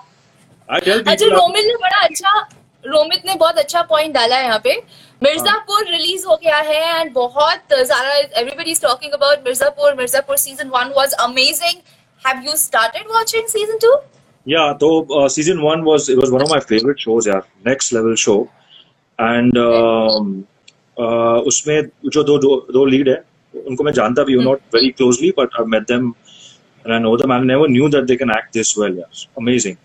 [0.68, 2.32] अच्छा रोमित ने बड़ा अच्छा
[2.84, 4.74] रोमित ने बहुत अच्छा पॉइंट डाला है यहाँ पे।
[5.22, 9.94] मिर्जापुर रिलीज़ हो गया है एंड बहुत सारा everybody is talking about Mirzapur.
[9.94, 11.80] Mirzapur season one was amazing
[12.26, 13.96] have you started watching season two
[15.32, 17.26] season one was it was one of my favorite shows.
[17.26, 18.36] Yeah, next level show,
[19.18, 20.30] and um,
[20.96, 23.16] uh, उसमें जो दो दो, दो lead है
[23.68, 26.12] उनको मैं जानता भी not very closely but I met them
[26.84, 29.02] and I know them I never knew that they can act this well
[29.38, 29.76] amazing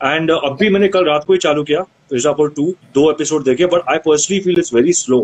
[0.00, 3.66] and अब भी मैंने कल रात को ही चालू किया रिजापुर टू दो एपिसोड देखे
[3.74, 5.22] but I personally feel it's very slow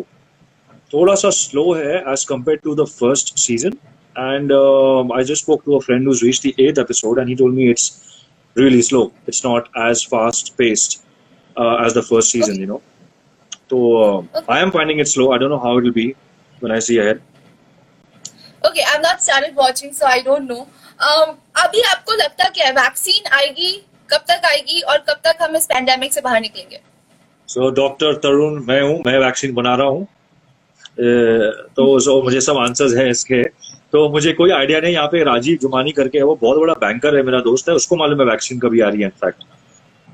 [0.92, 3.72] थोड़ा सा स्लो है as compare to the first season
[4.16, 4.52] and
[5.12, 7.70] I just spoke to a friend who's reach the eighth episode and he told me
[7.70, 7.90] it's
[8.56, 10.98] really slow it's not as fast paced
[11.56, 12.80] as the first season you know
[13.70, 13.78] तो
[14.50, 16.06] I am finding it slow I don't know how it will be
[16.62, 17.20] when I see ahead
[18.66, 20.66] okay I not started watching so I don't know
[21.62, 22.72] अभी आपको लगता क्या है?
[22.72, 23.70] Vaccine आएगी
[24.08, 26.80] कब तक आएगी और कब तक हम इस पैंडेमिक से बाहर निकलेंगे?
[27.48, 30.06] So डॉक्टर तरुण मैं हूँ मैं वैक्सीन बना रहा हूँ।
[31.76, 33.42] तो so मुझे सब आंसर्स हैं इसके।
[33.92, 37.16] तो मुझे कोई आइडिया नहीं यहाँ पे राजीव जुमानी करके है वो बहुत बड़ा बैंकर
[37.16, 39.44] है मेरा दोस्त है उसको मालूम है वैक्सीन कभी आ रही है इनफैक्ट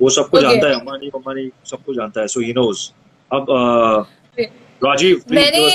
[0.00, 0.48] वो सबको Okay.
[0.50, 2.88] जानता है अम्बानी अम्बानी सबको जानता है सो ही नोज़
[3.30, 4.42] अब अ,
[4.82, 5.66] राजीव मैंने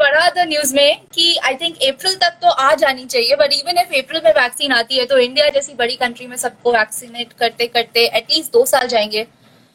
[0.00, 3.78] पढ़ा था न्यूज़ में कि आई थिंक अप्रैल तक तो आ जानी चाहिए बट इवन
[3.80, 7.66] इफ़ अप्रैल में वैक्सीन आती है तो इंडिया जैसी बड़ी कंट्री में सबको वैक्सीनेट करते
[7.76, 9.26] करते एटलीस्ट दो साल जाएँगे।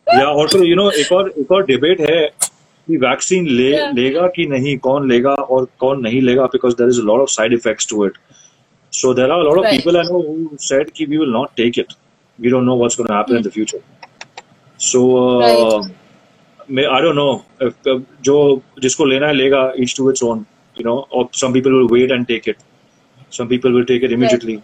[0.06, 2.26] या और फिर यू नो एक और एक और डिबेट है
[2.88, 3.94] कि वैक्सीन ले Yeah.
[3.96, 7.52] लेगा कि नहीं कौन लेगा और कौन नहीं लेगा because there is lot of side
[7.52, 8.18] effects to it
[8.92, 11.78] so there are lot of people I know who said कि we will not take
[11.78, 11.92] it
[12.38, 13.78] we don't know what's gonna happen in the future
[14.80, 15.02] so
[16.70, 17.44] I don't know
[18.24, 18.36] जो
[18.82, 20.44] जिसको लेना है लेगा each to its own
[20.76, 22.56] you know और some people will wait and take it
[23.32, 24.58] some people will take it immediately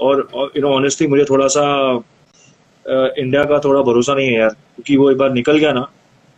[0.00, 1.66] और you know honestly मुझे थोड़ा सा
[2.86, 5.88] इंडिया का थोड़ा भरोसा नहीं है यार क्योंकि वो एक बार निकल गया ना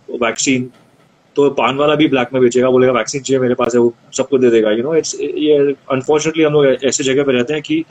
[0.09, 0.71] वो वैक्सीन
[1.37, 4.39] तो पान वाला भी ब्लैक में बेचेगा बोलेगा वैक्सीन चाहिए मेरे पास है वो सबको
[4.39, 5.59] दे देगा यू नो इट्स ये
[5.93, 7.85] अनफॉर्चुनेटली हम लोग ऐसी जगह पे रहते हैं कि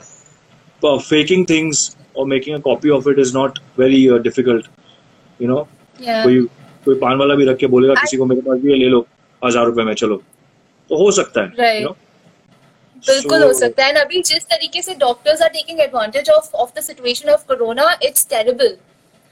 [0.82, 4.66] फेकिंग थिंग्स और making a copy of it is not very difficult
[5.42, 5.66] you know.
[6.00, 6.40] कोई
[6.84, 9.06] कोई पान वाला भी रख के बोलेगा किसी को मेरे पास भी है, ले लो
[9.44, 10.16] हज़ार रुपए में चलो
[10.90, 11.80] तो हो सकता है Right.
[11.80, 11.96] you know?
[13.08, 16.82] बिल्कुल हो सकता है अभी जिस तरीके से doctors are taking advantage of of the
[16.84, 18.76] situation of corona it's terrible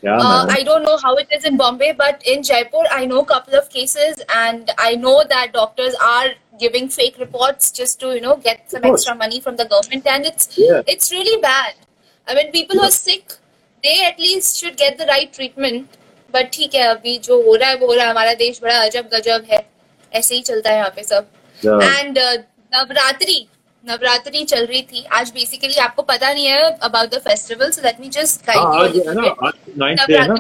[0.07, 0.51] Yeah, Uh, man.
[0.55, 3.55] I don't know how it is in Bombay, but in Jaipur, I know a couple
[3.61, 6.29] of cases, and I know that doctors are
[6.61, 9.01] giving fake reports just to you know get some course.
[9.01, 10.93] extra money from the government, and it's Yeah.
[10.95, 11.75] it's really bad.
[12.29, 13.35] I mean, people who are sick,
[13.85, 15.97] they at least should get the right treatment
[16.35, 18.79] but ठीक है अभी जो हो रहा है वो हो रहा है। हमारा देश बड़ा
[18.81, 19.61] अजब गजब है।
[20.13, 21.27] ऐसे ही चलता है यहाँ पे सब।
[21.61, 21.83] Yeah.
[21.99, 22.19] एंड
[22.75, 23.47] नवरात्रि
[23.85, 28.01] नवरात्रि चल रही थी। आज बेसिकली आपको पता नहीं है about the festival so let
[28.01, 30.37] me just आज गाइड आज नाइन्थ डे है ना?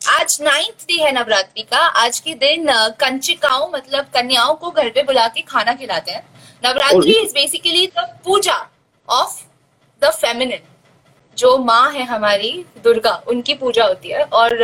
[0.00, 2.66] आज नाइन्थ डे है नवरात्रि का। आज के दिन
[3.00, 6.24] कंचिकाओं मतलब कन्याओं को घर पे बुला के खाना खिलाते हैं।
[6.62, 8.58] Navratri is basically the puja
[9.08, 9.40] of
[10.02, 10.60] the feminine
[11.38, 12.52] जो माँ है हमारी
[12.84, 14.54] दुर्गा उनकी पूजा होती है और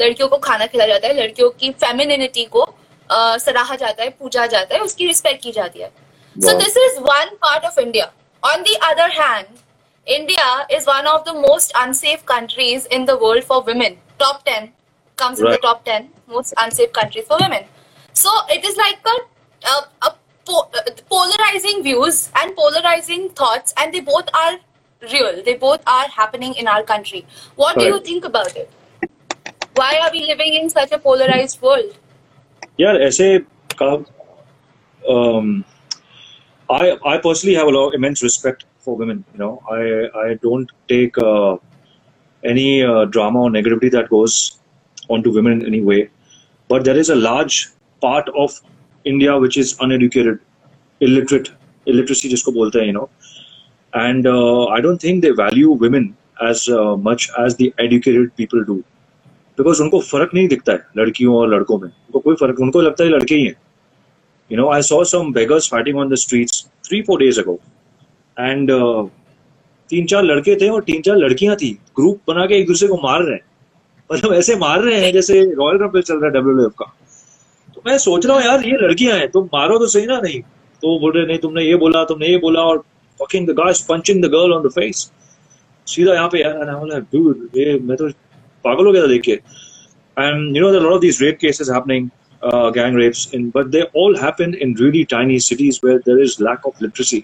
[0.00, 2.66] लड़कियों को खाना खिलाया जाता है लड़कियों की फेमिनिटी को
[3.10, 5.88] सराहा जाता है पूजा जाता है उसकी रिस्पेक्ट की जाती है।
[6.36, 8.10] So this is one part of India
[8.42, 9.46] on the other hand
[10.06, 14.68] India is one of the most unsafe countries in the world for women top ten
[15.18, 17.64] comes in the top ten most unsafe countries for women
[18.14, 19.08] so it is like
[21.10, 24.58] polarising views and polarising thoughts and they both are
[25.03, 25.43] real.
[25.43, 27.25] They both are happening in our country.
[27.55, 28.69] What do you correct think about it?
[29.75, 31.97] Why are we living in such a polarized world?
[32.79, 33.37] यार ऐसे
[33.81, 34.05] का
[35.07, 35.65] um,
[36.69, 39.23] I I personally have a lot immense respect for women.
[39.33, 39.81] You know, I
[40.23, 41.57] I don't take uh,
[42.43, 44.59] any uh, drama or negativity that goes
[45.09, 46.09] onto women in any way.
[46.67, 47.67] But there is a large
[48.01, 48.59] part of
[49.03, 50.39] India which is uneducated,
[51.01, 51.49] illiterate,
[51.87, 53.09] illiteracy जिसको बोलते हैं, you know.
[53.94, 58.64] And uh, I don't think they value women as uh, much as the educated people
[58.64, 58.82] do.
[59.56, 63.04] Because उनको फ़र्क नहीं दिखता है लड़कियों और लड़कों में। उनको कोई फ़र्क उनको लगता
[63.04, 63.54] है लड़के ही हैं।
[64.50, 67.60] You know, I saw some beggars fighting on the streets three, four days ago.
[68.36, 69.08] And uh,
[69.88, 72.96] तीन चार लड़के थे और तीन चार लड़कियाँ थी। ग्रुप बना के एक दूसरे को
[72.96, 73.44] मार रहे हैं।
[74.12, 76.94] मतलब ऐसे मार रहे हैं जैसे रॉयल रंबल चल रहा है डब्ल्यू का।
[77.74, 80.40] तो मैं सोच रहा हूँ यार ये लड़कियाँ हैं तुम मारो तो सही ना नहीं?
[80.82, 82.84] तो बोल रहे नहीं तुमने ये बोला तुमने ये बोला और
[83.21, 85.09] fucking the guy is punching the girl on the face
[85.87, 88.09] सीधा यहाँ पे यार and I'm like, dude ये मैं तो
[88.65, 89.39] पागल हो गया था देख के
[90.25, 92.11] and you know there are a lot of these rape cases happening
[92.43, 96.39] uh, gang rapes in but they all happen in really tiny cities where there is
[96.47, 97.19] lack of literacy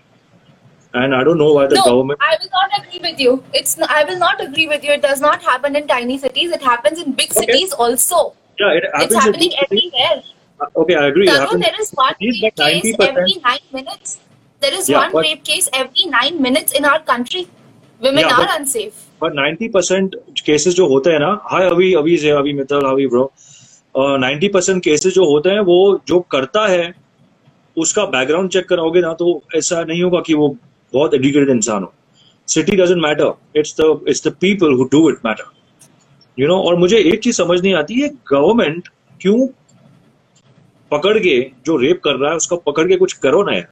[1.01, 3.33] and i don't know why the No, government I will not agree with you.
[3.53, 4.91] It's n- I will not agree with you.
[4.97, 6.51] It does not happen in tiny cities.
[6.57, 8.21] It happens in big okay cities also.
[8.59, 10.23] yeah it It's happens in happening big cities everywhere.
[10.65, 12.91] Uh, okay i agree it Tarun, happens there is one in cities rape but case
[12.95, 14.19] 90 every nine minutes.
[14.62, 17.46] There is yeah one but rape case every nine minutes in our country.
[18.00, 19.06] Women yeah are but unsafe.
[19.20, 23.30] but 90% cases जो होते हैं ना हाय अभी अभी से अभी मित्तल अभी bro
[24.18, 26.92] ninety percent cases जो होते हैं वो जो करता है
[27.76, 30.48] उसका बैकग्राउंड चेक कराओगे ना तो ऐसा नहीं होगा कि वो
[30.92, 31.92] बहुत एजुकेटेड इंसान हो
[32.48, 35.50] city doesn't matter it's the it's the people who do it matter
[36.38, 38.88] you know और मुझे एक चीज़ समझ नहीं आती है गवर्नमेंट
[39.20, 39.46] क्यों
[40.90, 43.68] पकड़ के जो रेप कर रहा है उसका पकड़ के कुछ करो ना यार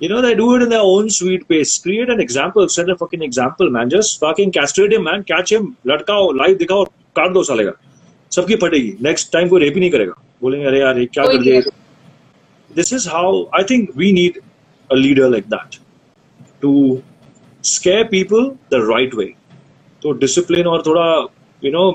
[0.00, 1.72] You know, they do it in their own sweet pace.
[1.78, 3.90] Create an example, set a fucking example, man.
[3.90, 5.22] Just fucking castrate him, man.
[5.22, 6.84] Catch him, लटकाओ, लाइव दिखाओ,
[7.16, 7.72] काट दो साले का.
[8.30, 8.92] सबकी फटेगी.
[9.02, 10.12] Next time कोई रेप ही नहीं करेगा.
[10.42, 11.72] बोलेंगे अरे यार ये क्या कोई कर नहीं दिया?
[12.78, 14.40] This is how I think we need
[14.90, 15.78] a leader like that
[16.62, 17.02] to
[17.64, 19.28] scare people the right way.
[20.02, 21.06] तो डिसिप्लिन और थोड़ा
[21.64, 21.90] यू नो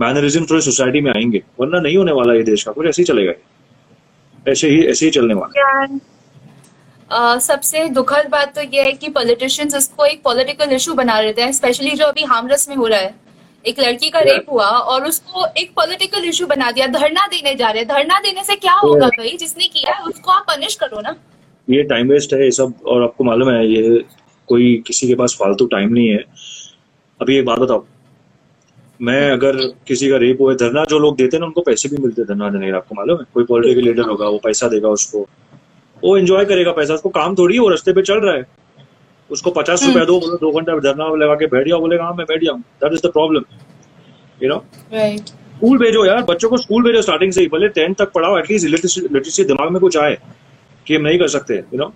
[0.00, 3.06] मैनरिज्म थोड़े सोसाइटी में आएंगे वरना नहीं होने वाला ये देश का कुछ ऐसे ही
[3.06, 6.00] चलेगा ये। ऐसे ही ऐसे ही चलने वाला है Yeah.
[7.11, 11.41] Uh, सबसे दुखद बात तो ये है कि पॉलिटिशियंस इसको एक पॉलिटिकल इशू बना लेते
[11.41, 13.13] हैं स्पेशली जो अभी हामरस में हो रहा है।
[13.65, 17.69] एक लड़की का रेप हुआ और उसको एक पॉलिटिकल इशू बना दिया धरना देने जा
[17.69, 19.35] रहे हैं। धरना देने से क्या होगा भाई?
[19.39, 21.15] जिसने किया है उसको आप पनिश करो ना।
[21.67, 24.03] ये टाइम वेस्ट है ये सब और आपको मालूम है ये
[24.49, 26.23] कोई किसी के पास फालतू टाइम नहीं है।
[27.19, 27.85] अभी एक बात बताओ
[28.99, 29.55] मैं अगर
[29.87, 32.27] किसी का रेप हुए धरना जो लोग देते हैं ना उनको पैसे भी मिलते हैं
[32.27, 33.25] धरना देने के आपको मालूम है?
[33.33, 35.27] कोई पॉलिटिकल लीडर होगा वो पैसा देगा उसको।
[36.05, 38.43] वो एंजॉय करेगा पैसा। उसको काम थोड़ी है वो रास्ते पे चल रहा है।
[39.29, 42.13] उसको पचास हम्म। रुपया दो बोलो दो घंटा धरना लगा के बैठ जाओ बोलेगा हाँ
[42.15, 43.43] मैं बैठ जाऊँ। That is the problem
[44.39, 44.63] you know
[45.57, 48.67] school भेजो यार बच्चों को स्कूल भेजो स्टार्टिंग से ही। भले टेंथ तक पढ़ाओ एटलीस्ट
[48.67, 50.17] लिटरेसी दिमाग में कुछ आए
[50.87, 51.91] कि हम नहीं कर सकते यू नो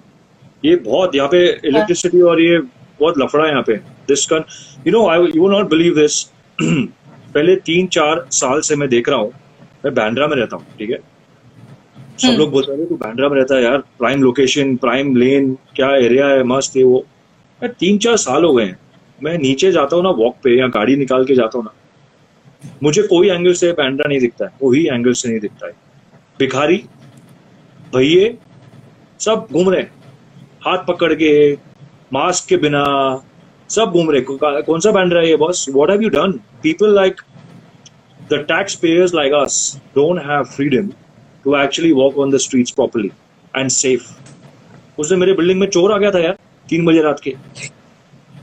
[0.64, 2.58] ये बहुत यहाँ पे इलेक्ट्रिसिटी और ये
[3.00, 3.76] बहुत लफड़ा है यहाँ पे।
[4.08, 4.44] This can
[4.88, 6.22] you know I you not believe this
[6.58, 9.32] पहले तीन चार साल से मैं देख रहा हूँ
[9.86, 10.98] मैं बैंड्रा में रहता हूँ ठीक है?
[12.20, 15.54] सब हम्म। लोग बोलते हैं तू बैंड्रा में रहता है यार प्राइम लोकेशन प्राइम लेन
[15.76, 16.98] क्या एरिया है मस्त है वो.
[17.62, 18.78] यार तीन चार साल हो गए हैं।
[19.20, 21.74] मैं नीचे जाता हूँ ना वॉक पे या गाड़ी निकाल के जाता हूँ ना
[22.84, 25.74] मुझे कोई एंगल से बैंड्रा नहीं दिखता है कोई एंगल से नहीं दिखता है।
[26.40, 26.78] भिखारी
[27.96, 28.38] भैये
[29.20, 29.82] सब घूम रहे
[30.66, 31.32] हाथ पकड़ के
[32.14, 32.84] मास्क के बिना
[33.70, 36.32] सब घूम रहे कौन सा बैंड्रा है ये boss what have you done
[36.64, 37.22] people like
[38.32, 39.60] the tax payers like us
[39.96, 40.90] don't have freedom
[41.44, 43.12] to actually walk on the streets properly
[43.58, 44.04] and safe
[45.00, 46.38] उस दिन मेरे बिल्डिंग में चोर आ गया था यार
[46.70, 47.34] तीन बजे रात के।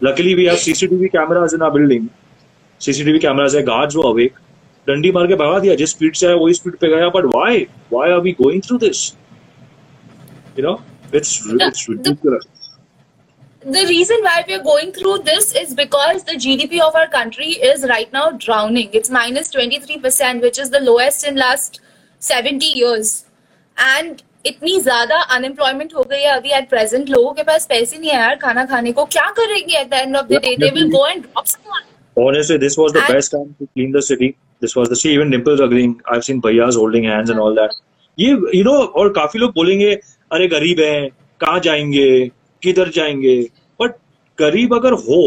[0.04, 2.08] Luckily we have CCTV cameras in our building
[2.80, 4.38] CCTV cameras है गार्ड्स वो अवेक
[4.88, 7.66] डंडी मार के भगा दिया जिस स्पीड से आया वही स्पीड पे गया। But why
[7.92, 9.06] why are we going through this
[10.58, 10.78] you know
[11.16, 12.46] It's The, it's the ridiculous.
[13.74, 17.50] the reason why we are going through this is because the GDP of our country
[17.68, 18.88] is right now drowning.
[19.00, 21.78] It's minus 23%, which is the lowest in last
[22.22, 23.24] 70 years.
[23.76, 28.10] And इतनी ज़्यादा unemployment हो गई है अभी at present लोगों के पास पैसे नहीं
[28.10, 30.90] है यार खाना खाने को क्या करेंगे at the end of the day they will
[30.90, 31.82] go and drop someone
[32.16, 34.28] Honestly, this was the And- best time to clean the city.
[34.62, 35.90] This was the see even Dimple's agreeing.
[36.12, 37.74] I've seen bhaiyas holding hands and all that.
[38.18, 39.90] ये you know और काफ़ी लोग बोलेंगे
[40.30, 41.08] अरे गरीब हैं
[41.40, 42.06] कहाँ जाएँगे
[42.62, 43.36] किधर जाएँगे
[43.80, 43.96] बट
[44.38, 45.18] गरीब अगर हो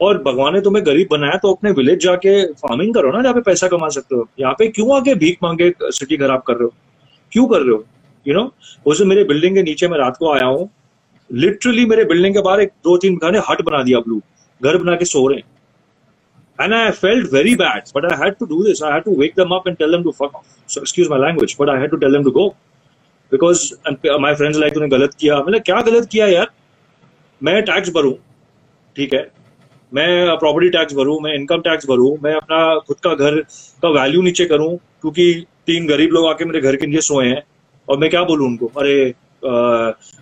[0.00, 3.40] और भगवान ने तुम्हें गरीब बनाया तो अपने विलेज जाके फ़ार्मिंग करो ना जहाँ पे
[3.50, 6.72] पैसा कमा सकते हो। यहाँ पे क्यों आके भीख मांगे सिटी खराब कर रहे हो?
[7.32, 7.84] क्यों कर रहे हो?
[8.26, 8.52] यू नो
[8.86, 10.68] उस मेरे बिल्डिंग के नीचे मैं रात को आया हूँ
[11.30, 14.20] लिटरली मेरे बिल्डिंग के बाहर एक दो तीन घर ने हट बना दिया ब्लू
[14.60, 15.46] घर बना के सो रहे हैं।
[16.92, 18.80] Felt very bad, but I had to do this.
[18.82, 20.46] I had to wake them up and tell them to fuck off.
[20.68, 22.46] So excuse my language, but I had to tell them to go.
[23.32, 26.48] Because and my friends like तूने गलत किया। मैंने क्या गलत किया यार?
[27.40, 28.12] मैं tax भरूं।
[28.96, 29.20] ठीक है?
[29.94, 33.40] मैं प्रॉपर्टी टैक्स भरूं मैं इनकम टैक्स भरूं मैं अपना खुद का घर
[33.82, 35.32] का वैल्यू नीचे करूँ क्योंकि
[35.66, 37.42] तीन गरीब लोग आके मेरे घर के नीचे सोए हैं
[37.88, 38.66] और मैं क्या बोलूँ उनको?
[38.80, 38.94] अरे
[39.44, 39.50] अ,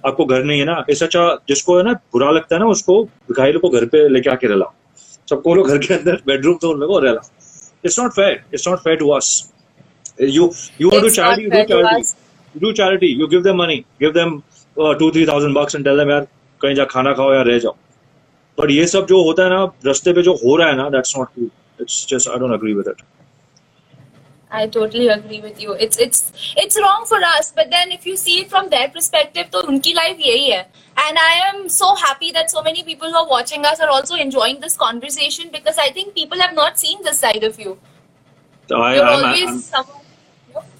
[0.09, 0.85] आपको घर नहीं है ना?
[0.91, 4.09] इससे अच्छा जिसको है ना बुरा लगता है ना उसको भिखारी लोग को घर पे
[4.09, 4.73] लेके आके रला
[5.31, 7.21] सबको लोग घर के अंदर बेडरूम तो उन लोगों को रला
[7.85, 9.35] it's not fair it's not fair to us
[10.35, 10.45] you
[10.83, 12.05] you want to It's charity not you do charity.
[12.55, 14.31] you do charity you give them money give them
[14.77, 16.27] uh, two three thousand bucks and tell them यार
[16.61, 17.75] कहीं जा खाना खाओ या रह जाओ.
[18.59, 21.17] पर ये सब जो होता है ना रस्ते पे जो हो रहा है ना that's
[21.17, 21.49] not true
[21.81, 23.03] it's just I don't agree with it
[24.51, 26.25] I totally agree with you it's it's
[26.59, 30.17] it's wrong for us but then if you see from their perspective तो उनकी लाइफ
[30.21, 30.61] यही है.
[30.97, 34.17] And I am so happy that so many people who are watching us are also
[34.17, 37.77] enjoying this conversation because I think people have not seen this side of you
[38.83, 39.61] I am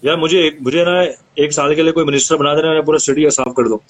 [0.05, 1.01] यार मुझे मुझे ना
[1.45, 3.83] एक साल के लिए कोई minister बना देना पूरा सिटी साफ़ कर दो।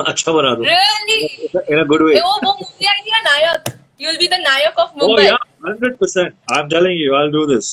[0.00, 3.72] अच्छा बना दो इन अ गुड वे वो वो movie आई थी ना नायक.
[4.02, 5.24] You'll be the Nayak of Oh Mumbai.
[5.24, 5.36] yeah,
[5.66, 6.32] hundred percent.
[6.54, 7.68] I'm telling you, I'll do this.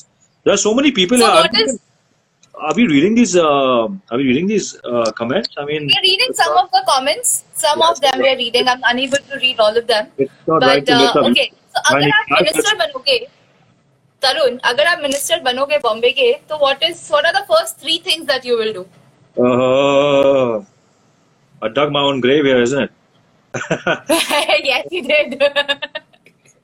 [0.46, 1.18] There are so many people.
[1.22, 1.56] So are, what
[2.68, 3.34] are we reading these?
[3.36, 5.50] Uh, are we reading these uh, comments?
[5.58, 7.32] I mean, We are reading some of the comments.
[7.64, 8.70] Some yes, of them we are reading.
[8.74, 10.12] I'm unable to read all of them.
[10.18, 12.10] it's not but, right to uh, okay, so अगर.
[12.12, 13.18] आप minister बनोगे
[14.22, 17.98] तरुण अगर आप minister बनोगे बॉम्बे के तो what is what are the first three
[18.08, 18.86] things that you will do
[19.38, 20.54] Uh,
[21.64, 22.92] I dug my own grave here, isn't it?
[24.64, 25.34] yes, you did.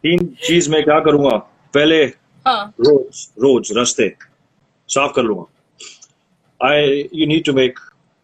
[0.03, 1.37] तीन चीज़ मैं क्या करूँगा?
[1.73, 1.97] पहले
[2.45, 4.07] हाँ। रोज रोज रस्ते
[4.89, 7.79] साफ़ कर लूँगा। I you need to make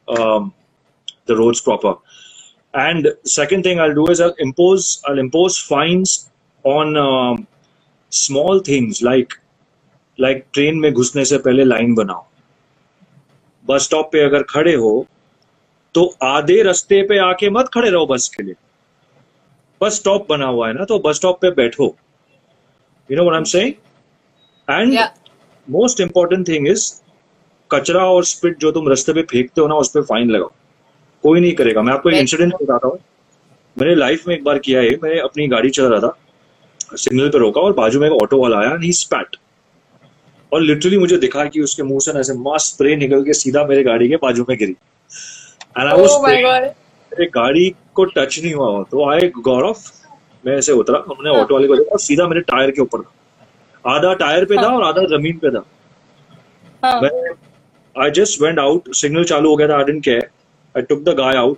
[0.09, 6.17] the roads proper and second thing I do is I impose I impose fines
[6.65, 7.45] on
[8.11, 9.33] small things like
[10.19, 12.25] like train में घुसने से पहले लाइन बनाओ।
[13.65, 15.05] बस स्टॉप पे अगर खड़े हो
[15.95, 18.55] तो आधे रास्ते पे आके मत खड़े रहो बस के लिए।
[19.81, 21.95] बस स्टॉप बना हुआ है ना तो बस स्टॉप पे बैठो।
[23.09, 23.73] You know what I am saying
[24.67, 24.99] and
[25.67, 26.91] most important thing is
[27.71, 30.51] कचरा और स्पिट जो तुम रास्ते पे फेंकते हो ना उस पर फाइन लगाओ।
[31.23, 32.15] कोई नहीं करेगा। मैं आपको एक.
[32.15, 32.97] इंसिडेंट बताता हूँ।
[33.77, 36.17] मैंने लाइफ में एक बार किया है। मैं अपनी गाड़ी चला रहा था।
[36.95, 39.35] सिग्नल पे रोका और बाजू में एक ऑटो वाला आया एंड ही स्पैट
[40.51, 43.63] और लिटरली मुझे दिखा कि उसके मुँह से ना ऐसे मस्त स्प्रे निकल के सीधा
[43.65, 44.75] मेरे गाड़ी के बाजू में गिरी।
[45.75, 46.63] एंड आई वाज
[47.11, 49.75] मेरे गाड़ी को टच नहीं हुआ। तो आए गौरव
[50.43, 51.41] मैं ऐसे उतरा हमने हाँ.
[51.41, 53.11] ऑटो वाले को देखा सीधा मेरे टायर के ऊपर था।
[53.85, 54.75] आधा टायर पे था हाँ.
[54.77, 55.63] और आधा ज़मीन पे था।
[56.85, 57.09] हाँ। मैं
[57.95, 60.29] I just went out signal चालू हो गया था I didn't care
[60.75, 61.57] I took the guy out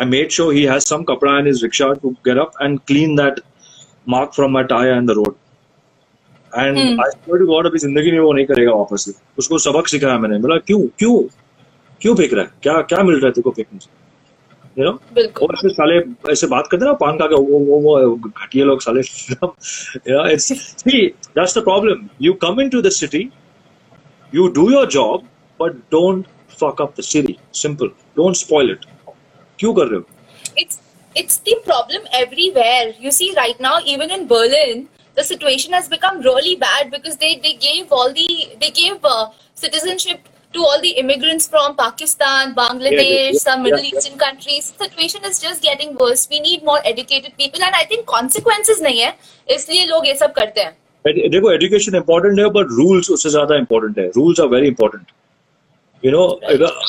[0.00, 3.16] I made sure he has some कपड़ा in his rickshaw to get up and clean
[3.16, 3.40] that
[4.08, 5.34] mark from my tyre and the road
[6.52, 6.78] and.
[6.78, 10.56] I got अभी ज़िंदगी में वो नहीं करेगा वापस से। उसको सबक सिखाया मैंने। बोला
[10.58, 10.80] क्यों?
[10.98, 11.22] क्यों?
[12.00, 14.04] क्यों फेंक रहा है क्या क्या मिल रहा है तेरे को फेंकने से
[14.78, 15.98] यू नो बिल्कुल और ऐसे साले
[16.32, 20.48] ऐसे बात करते हैं ना पान का वो वो वो घटिया लोग साले yeah, it's
[20.84, 21.02] see
[21.38, 23.22] that's the problem you come into the city
[24.32, 25.24] you do your job
[25.60, 28.86] but don't fuck up the city simple don't spoil it
[29.60, 30.04] क्यों कर रहे हो
[30.62, 30.78] it's
[31.22, 34.86] it's the problem everywhere you see right now even in berlin
[35.18, 38.30] the situation has become really bad because they they gave all the
[38.64, 39.26] they gave uh,
[39.64, 44.00] citizenship to all the immigrants from pakistan bangladesh yeah, some middle yeah, yeah.
[44.00, 48.10] eastern countries situation is just getting worse we need more educated people and i think
[48.16, 49.14] consequences नहीं है
[49.48, 53.98] इसलिए लोग ये सब करते हैं देखो education important है बट रूल्स उससे ज़्यादा इंपॉर्टेंट
[53.98, 55.12] है rules are very important
[56.02, 56.22] you know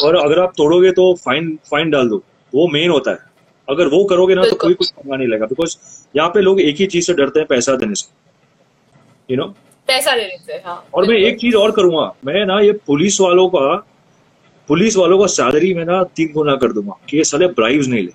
[0.06, 2.22] और अगर आप तोड़ोगे तो फाइन फाइन डाल दो
[2.54, 3.26] वो मेन होता है
[3.68, 5.76] अगर वो करोगे ना तो कोई कुछ नहीं लगेगा बिकॉज़
[6.16, 8.08] यहाँ पे लोग एक ही चीज़ से डरते हैं पैसा देने से
[9.30, 9.54] यू you नो
[9.88, 13.48] पैसा लेने से हाँ और मैं एक चीज़ और करूँगा मैं ना ये पुलिस वालों
[13.56, 13.76] का
[14.70, 18.04] पुलिस वालों का सैलरी में ना तीन गुना कर दूँगा कि ये साले ब्राइब्स नहीं
[18.04, 18.12] ले।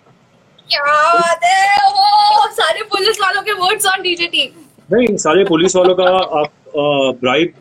[0.69, 0.83] क्या
[1.15, 1.77] बात है?
[1.87, 6.05] ओ सारे पुलिस वालों के वर्ड्स ऑन डीजे टीम नहीं सारे पुलिस वालों का
[6.41, 6.51] आप
[7.23, 7.53] bribe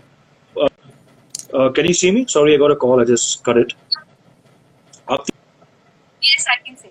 [1.75, 3.73] can you see me sorry I got a call I just cut it
[5.11, 5.25] आप
[6.21, 6.87] यस आई कैन से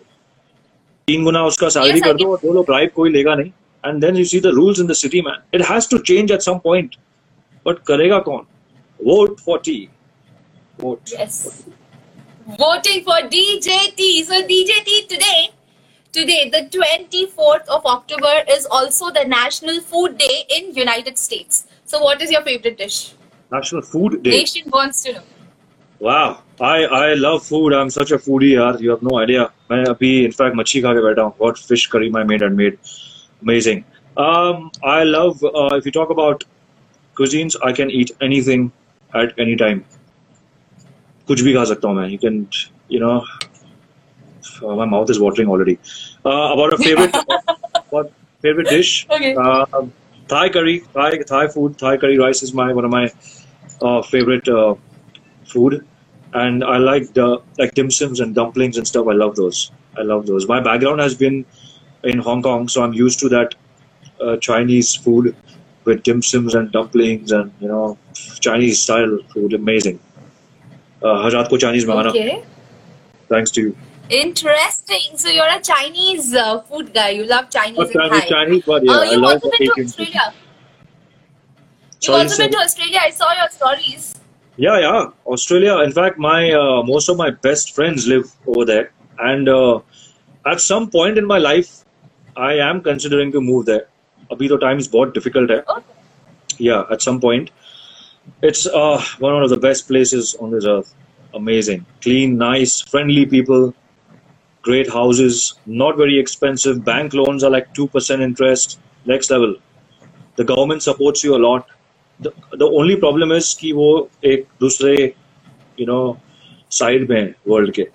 [1.09, 3.51] तीन गुना उसका सैलरी Yes, कर दो और दो लोग ब्राइब कोई लेगा नहीं।
[3.85, 6.41] And then you see the rules in the city man it has to change at
[6.43, 6.97] some point
[7.67, 8.47] but करेगा कौन
[9.07, 9.79] vote for T
[10.81, 11.39] vote Yes.
[12.61, 14.07] Voting for DJT.
[14.29, 15.51] So DJT today,
[16.15, 21.61] today the 24th of October is also the National Food Day in United States.
[21.85, 22.97] So what is your favorite dish?
[23.55, 25.23] National food day Nation wants to know.
[26.01, 26.27] Wow,
[26.67, 27.75] I I love food.
[27.79, 28.73] I'm such a foodie, yaar.
[28.85, 29.47] You have no idea.
[29.71, 31.35] मैं अभी in fact मच्छी खा के बैठा हूँ.
[31.45, 32.79] What fish curry my maid had made,
[33.43, 33.83] amazing.
[34.27, 35.45] Um, I love.
[35.51, 36.45] Uh, if you talk about
[37.18, 38.72] cuisines, I can eat anything
[39.14, 39.84] at any time.
[41.28, 42.10] कुछ भी खा सकता हूँ मैं.
[42.10, 42.48] You can,
[42.90, 43.22] you know.
[44.64, 45.78] Uh, my mouth is watering already.
[46.26, 47.16] Uh, about a favorite,
[47.90, 49.08] what favorite dish?
[49.12, 49.36] Okay.
[49.36, 49.66] Uh,
[50.28, 51.78] Thai curry, Thai Thai food.
[51.78, 53.12] Thai curry rice is my one of my
[53.82, 54.76] uh, favorite uh,
[55.46, 55.86] food,
[56.34, 59.08] and I like the like dim sums and dumplings and stuff.
[59.08, 59.72] I love those.
[59.98, 60.48] I love those.
[60.48, 61.46] My background has been
[62.04, 63.56] in Hong Kong, so I'm used to that
[64.22, 65.36] uh, Chinese food
[65.91, 67.85] with dim sums and dumplings and you know
[68.49, 69.55] Chinese style food.
[69.61, 70.01] Amazing.
[71.03, 72.11] Uh, ko Chinese mangana.
[72.15, 72.43] Okay.
[73.35, 73.77] Thanks to you.
[74.11, 75.17] Interesting.
[75.17, 77.11] So you're a Chinese uh, food guy.
[77.11, 78.29] You love Chinese Not Chinese, Thai.
[78.29, 79.83] Chinese, but yeah, Oh, I love also been to.
[79.83, 80.25] Australia.
[80.33, 83.01] You've Sorry, also been to Australia.
[83.03, 84.09] I saw your stories.
[84.57, 85.11] Yeah, yeah.
[85.35, 85.79] Australia.
[85.89, 88.91] In fact, my uh, most of my best friends live over there,
[89.31, 89.81] and uh,
[90.55, 91.85] at some point in my life,
[92.37, 93.87] I am considering to move there.
[94.32, 95.64] अभी तो time is बहुत difficult है.
[95.70, 95.82] Oh,
[96.60, 97.50] Yeah, at some point,
[98.42, 100.94] it's uh, one of the best places on this earth.
[101.34, 103.74] Amazing, clean, nice, friendly people,
[104.62, 106.84] great houses, not very expensive.
[106.86, 108.80] Bank loans are like two percent interest.
[109.06, 109.56] Next level.
[110.38, 111.68] The government supports you a lot.
[112.20, 113.90] The, the only problem is कि वो
[114.26, 114.96] एक दूसरे
[115.80, 116.18] you know
[116.70, 117.86] side में है world के.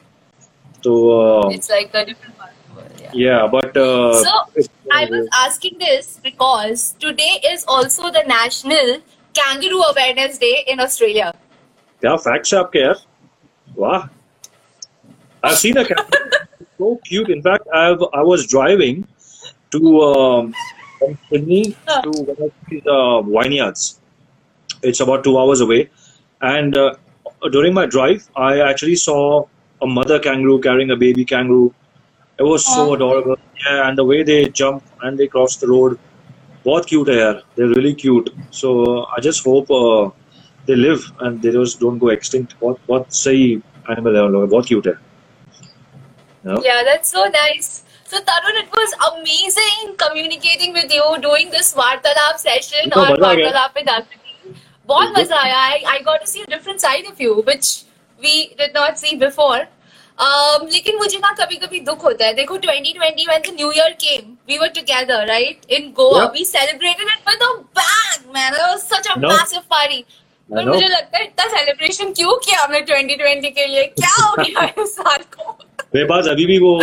[0.84, 2.33] तो uh, it's like a different
[3.13, 3.41] yeah.
[3.41, 8.99] yeah but uh, so i was uh, asking this because today is also the national
[9.33, 11.33] kangaroo awareness day in australia
[12.01, 12.95] yeah facts up care
[13.75, 14.09] wow
[15.43, 16.29] i've seen a kangaroo
[16.77, 19.05] so cute in fact i've i was driving
[19.71, 20.53] to um,
[21.29, 23.99] Sydney to one of these uh, vineyards.
[24.81, 25.89] It's about two hours away.
[26.41, 26.95] And uh,
[27.51, 29.45] during my drive, I actually saw
[29.81, 31.73] a mother kangaroo carrying a baby kangaroo.
[32.38, 32.94] It was so Oh.
[32.94, 33.36] adorable.
[33.64, 35.98] Yeah, and the way they jump and they cross the road,
[36.66, 37.42] बहुत cute है यार.
[37.56, 38.30] They're really cute.
[38.50, 38.70] So
[39.16, 40.10] I just hope uh,
[40.66, 42.54] they live and they just don't go extinct.
[42.62, 43.44] बहुत बहुत सही
[43.94, 44.48] animal है उन लोग.
[44.50, 44.94] बहुत cute है.
[46.44, 46.62] You know?
[46.64, 47.70] Yeah, that's so nice.
[48.12, 53.26] So Tarun, it was amazing communicating with you, doing this Vartalap session तो on मजा
[53.26, 54.54] आ गया। Vartalap with Akriti.
[54.86, 55.58] बहुत मजा आया.
[55.74, 57.84] I, I got to see a different side of you, which
[58.24, 59.60] we did not see before.
[60.17, 63.87] Um, लेकिन मुझे ना कभी कभी दुख होता है। देखो 2020 when the new year
[64.03, 64.27] came.
[64.49, 65.65] We were together right?
[65.77, 66.19] In Goa.
[66.19, 66.29] Yeah.
[66.35, 67.49] we celebrated it with a
[67.79, 68.53] bang man.
[68.53, 69.33] It was such a know.
[69.33, 69.99] massive party.
[70.49, 70.65] Know.
[70.67, 73.83] मुझे लगता है इतना सेलिब्रेशन क्यों किया हमने 2020 के लिए?
[73.99, 75.51] क्या हो गया इस साल को?
[75.95, 76.73] मेरे पास अभी भी वो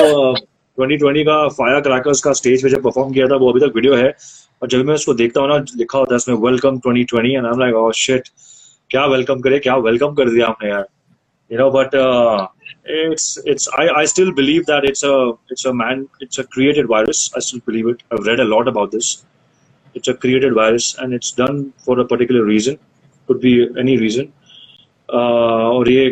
[0.79, 3.73] ट्वेंटी ट्वेंटी का फायर क्रैकर्स का स्टेज पे जब परफॉर्म किया था वो अभी तक
[3.77, 4.09] वीडियो है।
[4.63, 7.53] और जब मैं उसको देखता हूँ ना लिखा होता है इसमें welcome 2020 and I
[7.53, 8.29] am like oh shit
[8.91, 10.85] क्या वेलकम करे क्या वेलकम कर दिया आपने यार?
[11.53, 12.49] You know but uh,
[12.85, 15.17] it's it's I, I still believe that it's a
[15.51, 18.69] it's a man it's a created virus i still believe it i've read a lot
[18.73, 19.11] about this
[19.95, 22.79] it's a created virus and it's done for a particular reason
[23.29, 24.33] could be any reason
[25.09, 26.05] uh, और ये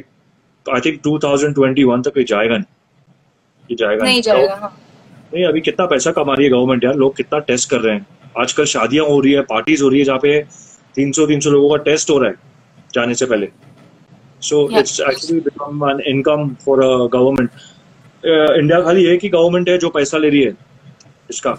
[0.67, 2.67] I think 2021 तक ये जाएगा नहीं
[3.71, 4.77] ये जाएगा नहीं जाएगा हाँ
[5.35, 8.07] नहीं अभी कितना पैसा कमा रही है गवर्नमेंट यार लोग कितना टेस्ट कर रहे हैं
[8.39, 10.41] आजकल शादियाँ हो रही है पार्टीज़ हो रही है जहाँ पे
[10.99, 12.37] 300 300 लोगों का टेस्ट हो रहा है
[12.95, 13.47] जाने से पहले
[14.43, 17.51] so it's actually become an income for a government
[18.25, 20.53] India खाली एक ही गवर्नमेंट है जो पैसा ले रही है
[21.31, 21.53] इसका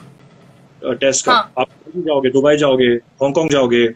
[1.01, 1.67] टेस्ट का। हाँ। आप
[2.07, 2.87] जाओगे दुबई जाओगे
[3.21, 3.87] हांगकांग जाओगे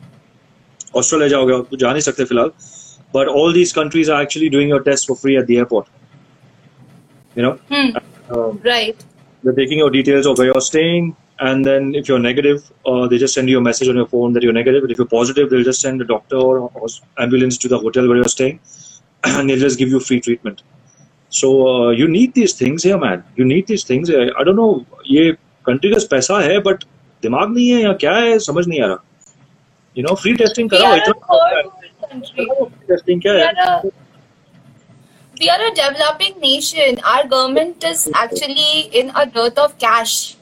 [0.95, 2.51] ऑस्ट्रेलिया जाओगे आप तो जा नहीं सकते फ़िलहाल।
[3.15, 5.86] But all these countries are actually doing your test for free at the airport
[7.38, 7.51] you know
[8.65, 8.95] right
[9.43, 11.09] they're taking your details of where you're staying
[11.48, 14.32] and then if you're negative uh, they just send you a message on your phone
[14.32, 16.88] that you're negative but if you're positive they'll just send a doctor or, or
[17.18, 18.61] ambulance to the hotel where you're staying
[19.24, 20.62] and they'll just give you free treatment
[21.28, 24.32] so uh, you need these things here man you need these things here.
[24.38, 24.72] i don't know
[25.11, 25.36] ये
[25.68, 26.84] country का पैसा है but
[27.22, 29.03] दिमाग नहीं है या क्या है समझ नहीं आ रहा
[29.96, 31.72] you know free testing we कराओ are a इतना third world
[32.11, 33.92] country free testing क्या we है are a
[35.40, 36.98] we are a developing nation.
[37.03, 40.36] Our government is actually in a dearth of cash,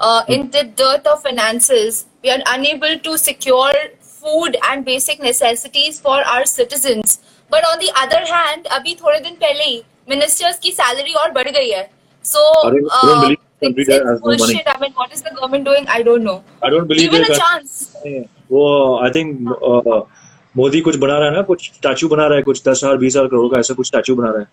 [0.00, 2.04] uh, in the dearth of finances.
[2.24, 7.18] We are unable to secure food and basic necessities for our citizens.
[7.50, 11.48] But on the other hand, अभी थोड़े दिन पहले ही ministers की salary और बढ़
[11.58, 11.88] गई है.
[12.24, 14.38] So I don't, I don't uh, believe the country it's, that it's has no money.
[14.38, 14.68] bullshit.
[14.74, 15.86] I mean, what is the government doing?
[15.98, 16.38] I don't know.
[16.62, 18.28] I don't believe Given their a country- chance.
[18.50, 18.64] वो
[19.04, 19.30] I think
[19.68, 20.00] uh,
[20.56, 23.16] Modi कुछ बना रहा है ना कुछ statue बना रहा है कुछ दस हजार बीस
[23.16, 24.46] हजार करोड़ का ऐसा कुछ स्टैचू बना रहा है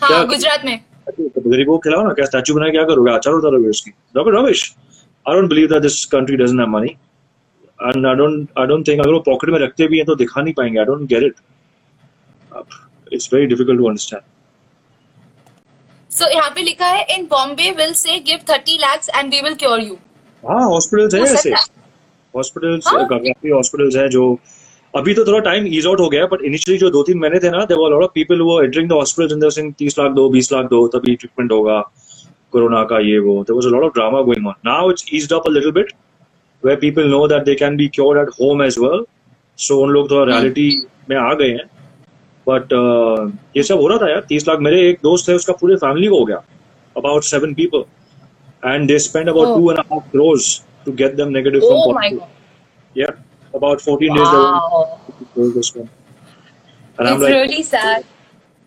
[0.00, 3.11] हाँ क्या- गुजरात में तो गरीबों को खिलाओ ना क्या स्टैचू बना क्या करोगे?
[3.11, 4.63] अचार उतारोगे उसकी। Rubbish
[5.25, 6.89] I don't believe that this country doesn't have money
[7.79, 10.41] and I don't I don't think अगर वो पॉकेट में रखते भी हैं तो दिखा
[10.41, 11.35] नहीं पाएँगे। I don't get it
[13.13, 14.21] it's very difficult to understand
[16.11, 19.55] so यहाँ पे लिखा है in Bombay will say give thirty lakhs and we will
[19.55, 19.97] cure you
[20.43, 21.53] हाँ हॉस्पिटल्स है ऐसे।
[22.33, 22.83] हॉस्पिटल्स?
[22.87, 24.23] काफ़ी हॉस्पिटल्स हैं जो
[24.93, 27.49] अभी तो थोड़ा टाइम ईज आउट हो गया बट इनिशियली जो दो तीन महीने थे
[27.49, 28.93] ना वर लॉट ऑफ़ पीपल वो entering the
[29.43, 31.79] the sing 30 lakh दो 20 लाख दो तभी ट्रीटमेंट होगा
[32.51, 35.33] कोरोना का ये वो। There was a lot of drama going on now it's eased
[35.33, 35.91] up a little bit
[36.65, 39.03] where people know that they can be cured at home as well
[39.57, 40.69] so उन लोग थोड़ा रियलिटी
[41.09, 41.69] में आ गए हैं।
[42.47, 45.53] बट uh, ये सब हो रहा था यार 30 लाख। मेरे एक दोस्त है उसका
[45.53, 46.41] पूरे फैमिली को हो गया
[46.97, 47.83] about seven people
[48.65, 49.47] and they spend about.
[49.47, 50.49] Two and half crores
[50.85, 53.80] to get them negative from Oh my positive.
[53.80, 53.80] god.
[53.80, 55.00] Yeah, about 14 days they Wow.
[55.34, 55.90] told this one.
[56.98, 58.04] And I'm It's like, really sad.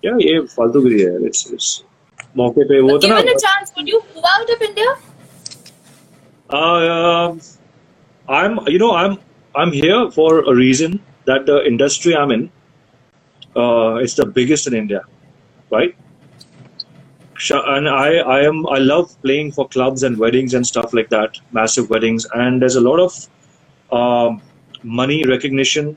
[0.04, 1.84] yeah, ये फालतूगिरी है it's it's
[2.38, 4.96] मौके पे वो था ना Given a chance, would you move out of India?
[6.50, 7.36] uh,
[8.30, 9.18] I'm you know I'm
[9.56, 12.52] I'm here for a reason that the industry I'm in
[13.56, 15.02] uh, is the biggest in India,
[15.72, 15.96] right?
[17.38, 21.10] Sh- And I I am I love playing for clubs and weddings and stuff like
[21.10, 23.18] that, massive weddings, and there's a lot of
[23.92, 24.42] um,
[24.84, 25.96] money recognition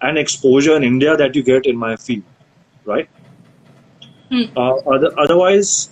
[0.00, 2.22] and exposure in India that you get in my field,
[2.84, 3.08] right?
[4.30, 4.44] Hmm.
[4.56, 5.90] Uh, other, otherwise,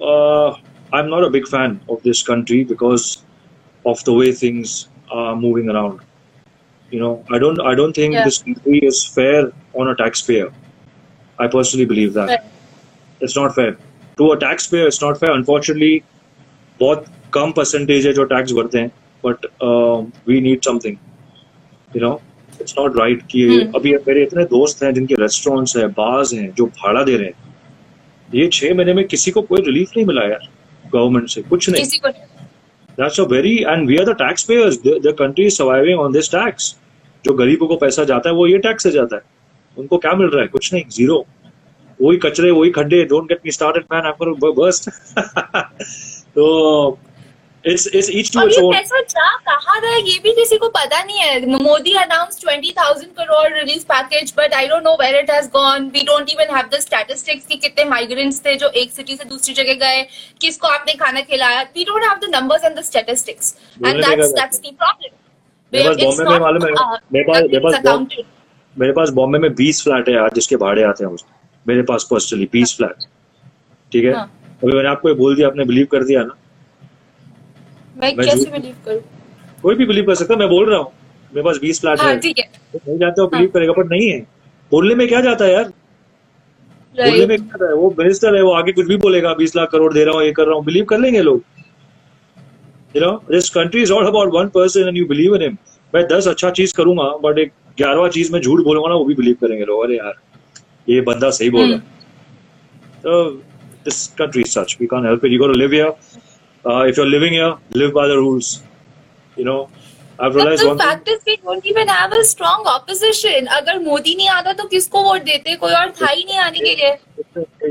[0.00, 0.50] uh,
[0.92, 3.22] I'm not a big fan of this country because
[3.86, 6.00] of the way things are moving around.
[6.90, 8.24] You know, I don't, I don't think Yeah.
[8.24, 10.52] this country is fair on a taxpayer.
[11.38, 12.44] I personally believe that Fair.
[13.20, 13.76] it's not fair
[14.18, 14.86] to a taxpayer.
[14.86, 15.30] It's not fair.
[15.32, 16.02] Unfortunately,
[16.80, 18.90] बहुत कम percentage है जो tax भरते हैं
[19.26, 19.46] but
[20.28, 20.96] we need something
[21.95, 22.21] you know
[22.61, 23.75] it's not right कि Hmm.
[23.75, 27.55] अभी मेरे इतने दोस्त हैं जिनके रेस्टोरेंट्स हैं बार्स हैं जो भाड़ा दे रहे हैं।
[28.35, 30.47] ये छह महीने में किसी को कोई रिलीफ नहीं मिला यार
[30.93, 32.31] गवर्नमेंट से कुछ नहीं। किसी को नहीं।
[32.97, 34.75] That's a very and we are the taxpayers.
[34.81, 36.75] The, the country is surviving on this
[37.25, 39.21] जो गरीबों को पैसा जाता है वो ये टैक्स से जाता है।
[39.77, 40.47] उनको क्या मिल रहा है?
[40.47, 41.25] कुछ नहीं ज़ीरो
[42.01, 44.89] वही कचरे वही खड्डे don't get me started man आपको बर्स्ट
[46.35, 46.99] तो
[47.65, 52.71] पैसा जा कहाँ रहा है ये भी किसी को पता नहीं है। Modi announce twenty
[52.79, 56.55] thousand crore relief package but I don't know where it has gone we don't even
[56.55, 60.01] have the statistics कि कितने माइग्रेंट्स थे जो एक सिटी से दूसरी जगह गए।
[60.41, 61.61] किसको आपने खाना खिलाया?
[61.61, 63.55] We don't have the numbers and the statistics
[63.85, 65.11] and that's that's the problem
[68.75, 71.33] मेरे पास बॉम्बे में बीस फ्लैट है जिसके भाड़े आते हैं उसमें
[71.65, 73.03] मेरे पास पर्सनली बीस फ्लैट
[73.91, 74.13] ठीक है?
[74.13, 74.25] हाँ।
[74.63, 76.35] अभी मैंने आपको बोल दिया आपने बिलीव कर दिया ना?
[77.95, 79.01] मैं मैं कैसे बिलीव करूँ?
[79.61, 80.91] कोई भी बिलीव कर सकता मैं बोल रहा हूँ।
[81.31, 84.09] मेरे पास बीस फ्लैट हाँ है। ठीक है। नहीं जानते हो। बिलीव करेगा बट नहीं
[84.09, 84.19] है।
[84.71, 85.71] बोलने में क्या जाता है यार?
[86.95, 87.73] बोलने में क्या है?
[87.73, 90.31] वो मिनिस्टर है वो आगे कुछ भी बोलेगा बीस लाख करोड़ दे रहा हूँ ये
[90.31, 91.43] कर रहा हूँ बिलीव कर लेंगे लोग।
[92.95, 95.57] You know this country is all about one person and you believe in him
[95.93, 99.15] मैं दस अच्छा चीज़ करूँगा बट एक ग्यारहवा चीज़ में झूठ बोलूँगा ना वो भी
[99.15, 100.13] बिलीव करेंगे लोग। अरे यार
[100.87, 101.91] ये बंदा सही बोल रहा है।
[103.03, 103.29] तो
[103.85, 105.89] this country such we can't help it you got to live here
[106.65, 108.59] you are living here live by the rules
[109.37, 109.61] you know
[110.21, 113.47] I But realise the thing fact is we don't even have a strong opposition.
[113.55, 115.55] अगर मोदी नहीं आता तो किसको vote देते?
[115.55, 116.89] कोई और था ही नहीं आने के लिए।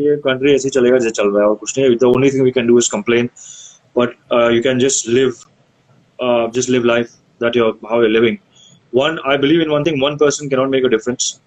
[0.07, 2.51] ये कंट्री ऐसे चलेगा जैसे चल रहा है और कुछ नहीं the only thing we
[2.51, 3.28] can do is complain
[3.99, 4.16] but
[4.55, 5.34] you can just live
[6.57, 7.12] just live life
[7.43, 8.36] that you how you living
[8.95, 11.40] one I believe in one thing one person can not make a difference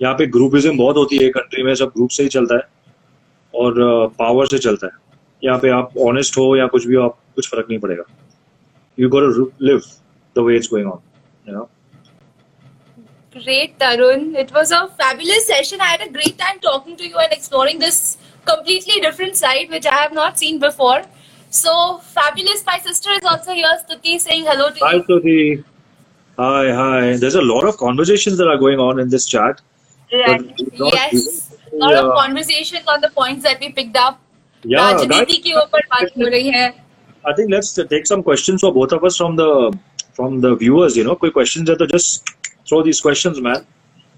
[0.00, 2.62] यहाँ पे groupism बहुत होती है country में। सब group से ही चलता है।
[3.54, 3.74] और
[4.18, 5.05] पावर से चलता है।
[5.43, 8.03] यहाँ पे आप ऑनेस्ट हो या कुछ भी हो आप कुछ फर्क नहीं पड़ेगा
[8.99, 9.81] you got live
[10.37, 10.99] the way it's going on
[11.49, 11.69] you know
[13.33, 14.23] Great, Tarun.
[14.39, 15.81] It was a fabulous session.
[15.83, 17.99] I had a great time talking to you and exploring this
[18.49, 20.97] completely different side, which I have not seen before.
[21.59, 21.75] So
[22.17, 22.65] fabulous.
[22.71, 25.03] My sister is also here, Stuti, saying hello to Hi, you.
[25.05, 25.37] Stuti.
[26.37, 27.15] Hi, hi.
[27.23, 29.63] There's a lot of conversations that are going on in this chat.
[30.11, 30.51] Right.
[30.59, 31.15] But not Yes.
[31.15, 32.13] even- lot of Yeah.
[32.21, 34.19] conversations on the points that we picked up.
[34.66, 36.66] Yeah, राजनीति के ऊपर बात हो रही है
[37.24, 39.50] I think let's take some questions for both of us from the
[40.18, 40.96] from the viewers.
[40.96, 41.66] You know, quick questions.
[41.70, 42.30] That just
[42.68, 43.66] throw these questions, man.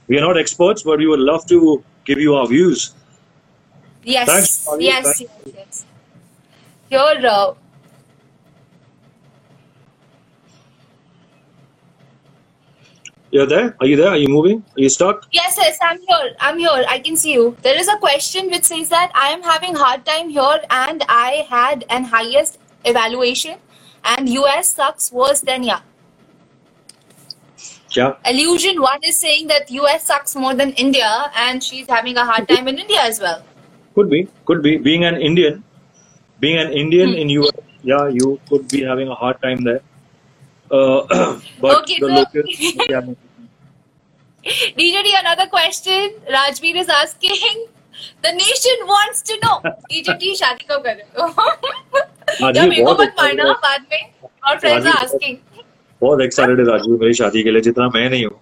[0.09, 2.95] We are not experts, but we would love to give you our views.
[4.05, 5.85] Yes, Thanks, yes, yes, yes.
[6.91, 7.55] Your uh,
[13.31, 13.77] You're there?
[13.81, 14.09] Are you there?
[14.09, 14.65] Are you moving?
[14.77, 15.27] Are you stuck?
[15.33, 16.35] Yes, yes, I'm here.
[16.41, 16.85] I'm here.
[16.89, 17.57] I can see you.
[17.63, 21.47] There is a question which says that I am having hard time here and I
[21.51, 23.59] had an highest evaluation
[24.05, 25.81] and US sucks worse than yeah.
[27.91, 28.15] Yeah.
[28.25, 32.49] Illusion one is saying that US sucks more than India and she's having a hard
[32.49, 33.43] time in India as well.
[33.95, 34.79] Could be, could be.
[34.79, 35.63] Being an Indian,
[36.41, 37.17] being an Indian hmm.
[37.17, 37.53] in US,
[37.83, 39.81] yeah, you could be having a hard time there.
[40.71, 41.03] Uh,
[41.61, 42.43] but Okay, the so- local,
[42.91, 43.01] yeah,
[44.79, 46.11] DJT, another question.
[46.31, 47.67] Rajveer is asking.
[48.23, 49.57] The nation wants to know.
[49.93, 52.51] DJT शादी कब कर रहे हो?
[52.57, 54.03] या मेरे को मत मारना बाद में.
[54.49, 55.37] Our friends are Rajveer, asking.
[56.03, 58.41] बहुत एक्साइटेड है राजू मेरी शादी के लिए जितना मैं नहीं हूँ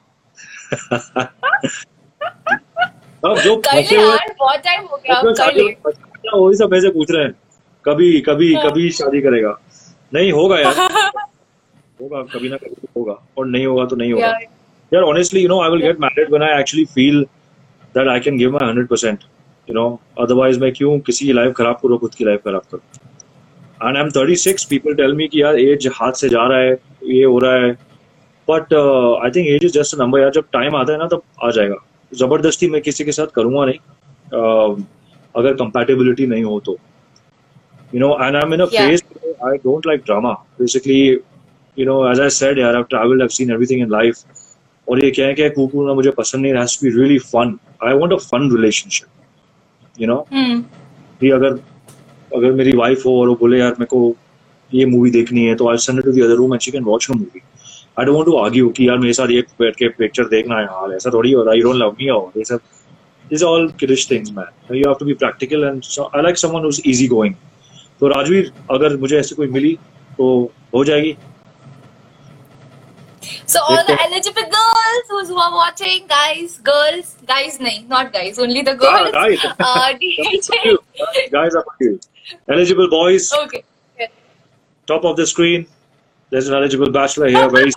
[3.24, 5.20] अब जो फंसे हुए बहुत टाइम हो गया
[6.34, 7.32] वही सब ऐसे पूछ रहे हैं
[7.84, 9.58] कभी कभी। कभी शादी करेगा
[10.14, 10.74] नहीं होगा यार
[12.02, 14.32] होगा कभी ना कभी तो होगा और नहीं होगा तो नहीं होगा
[14.92, 17.24] यार honestly you know I will get married when I actually feel
[17.94, 19.26] that I can give my 100%
[19.68, 19.88] you know
[20.24, 22.82] otherwise मैं क्यों किसी की लाइफ खराब करूँ खुद की लाइफ खराब करूँ
[23.88, 26.72] and I'm 36 people tell me कि यार एज हाथ से जा रहा है
[27.14, 27.72] ये हो रहा है
[28.48, 31.22] but I think age is just a number यार जब टाइम आता है ना तब
[31.44, 31.76] आ जाएगा
[32.12, 33.78] ज़बरदस्ती मैं किसी के साथ करूँगा नहीं
[34.38, 34.82] uh,
[35.34, 36.76] अगर कंपैटिबिलिटी नहीं हो तो
[37.94, 38.86] you know and i'm in a Yeah.
[38.86, 40.30] phase where i don't like drama
[40.60, 41.00] basically
[41.76, 44.20] you know as i said yeah i've traveled i've seen everything in life.
[44.86, 47.56] और ये क्या है क्या कूकू ना मुझे पसंद नहीं has to be really fun
[47.86, 50.16] I want a fun relationship you know
[51.20, 51.58] कि अगर
[52.36, 54.14] अगर मेरी वाइफ हो और वो बोले यार मेरे को
[54.74, 57.10] ये मूवी देखनी है तो I send to the other room and she can watch
[57.10, 57.40] a movie
[57.98, 60.66] I don't want to argue कि यार मेरे साथ ये बैठ के पिक्चर देखना है
[60.78, 62.60] हाल ऐसा थोड़ी होता है यू डोंट लव मी और ये सब।
[63.30, 64.50] Are all kiddish things man.
[64.70, 67.32] You have to be practical and so I like someone who's easy going
[68.00, 69.72] तो राजवीर अगर मुझे ऐसी कोई मिली
[70.18, 70.28] तो
[70.74, 71.16] हो जाएगी।
[73.46, 78.38] So all the eligible girls who's who are watching, guys, girls, guys, nahi, not guys,
[78.38, 79.10] only the girls.
[79.14, 80.76] Ah, guys Uh, DJ.
[81.38, 81.98] guys are for you
[82.48, 83.62] eligible boys Okay.
[83.98, 84.08] Yeah.
[84.88, 85.66] top of the screen
[86.32, 87.72] there's an eligible bachelor here very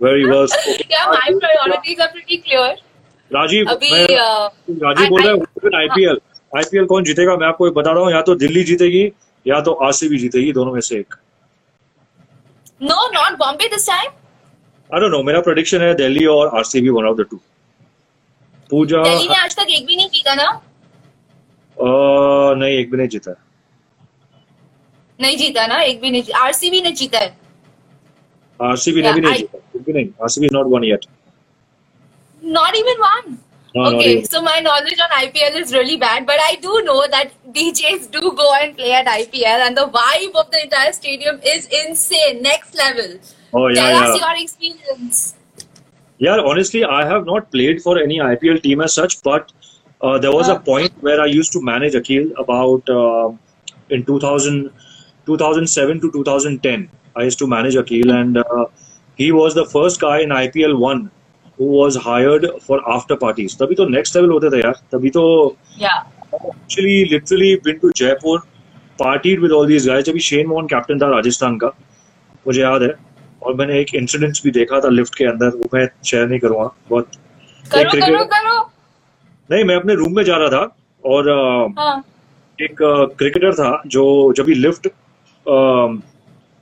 [0.00, 2.68] very well spoken Yeah, my priorities are pretty clear.
[3.30, 4.48] Rajiv अभी uh,
[4.82, 6.18] Rajiv बोल रहा है IPL
[6.52, 9.02] IPL कौन जीतेगा मैं आपको बता रहा हूँ या तो दिल्ली जीतेगी
[9.46, 11.14] या तो आरसीबी जीतेगी दोनों में से एक
[12.80, 14.12] no, not Bombay this time.
[14.94, 17.36] I don't know मेरा प्रेडिक्शन है दिल्ली और RCB one of the two
[18.70, 20.46] Pooja Delhi ने आज तक एक भी नहीं जीता ना?
[21.76, 23.34] अ, नहीं एक भी नहीं जीता
[25.20, 25.80] नहीं जीता ना?
[25.82, 27.36] एक भी नहीं आरसीबी ने जीता है।
[28.60, 31.04] आरसीबी ने भी नहीं I- जीता एक भी नहीं। RCB not won yet
[32.42, 33.28] not even one?
[33.78, 37.32] No, okay so my knowledge on ipl is really bad but i do know that
[37.56, 41.66] djs do go and play at ipl and the vibe of the entire stadium is
[41.66, 42.42] insane.
[42.42, 43.18] Next level.
[43.52, 45.34] Oh yeah, tell us your experience.
[46.18, 49.52] Yeah, honestly, I have not played for any IPL team as such, but
[50.00, 53.30] uh, there was a point where I used to manage Akil about uh,
[53.90, 54.70] in 2000,
[55.26, 56.90] 2007 to 2010.
[57.16, 58.66] I used to manage Akil, and uh,
[59.16, 61.10] he was the first guy in IPL one
[61.58, 63.54] who was hired for after parties.
[63.62, 64.80] तभी तो next level होते थे यार.
[64.92, 65.24] तभी तो
[65.82, 65.98] yeah
[66.34, 68.38] actually literally been to Jaipur,
[68.98, 70.04] partied with all these guys.
[70.04, 71.72] जब Shane मोहन captain था राजस्थान का,
[72.46, 72.94] मुझे याद है.
[73.42, 76.70] और मैंने एक इंसिडेंट भी देखा था लिफ्ट के अंदर वो मैं शेयर नहीं करूँगा
[76.90, 77.10] बहुत
[77.72, 78.56] करो करो करो
[79.50, 81.28] नहीं मैं अपने रूम में जा रहा था और
[81.78, 82.04] हाँ
[82.58, 82.76] एक
[83.18, 84.04] क्रिकेटर था जो
[84.36, 85.56] जब लिफ्ट अ,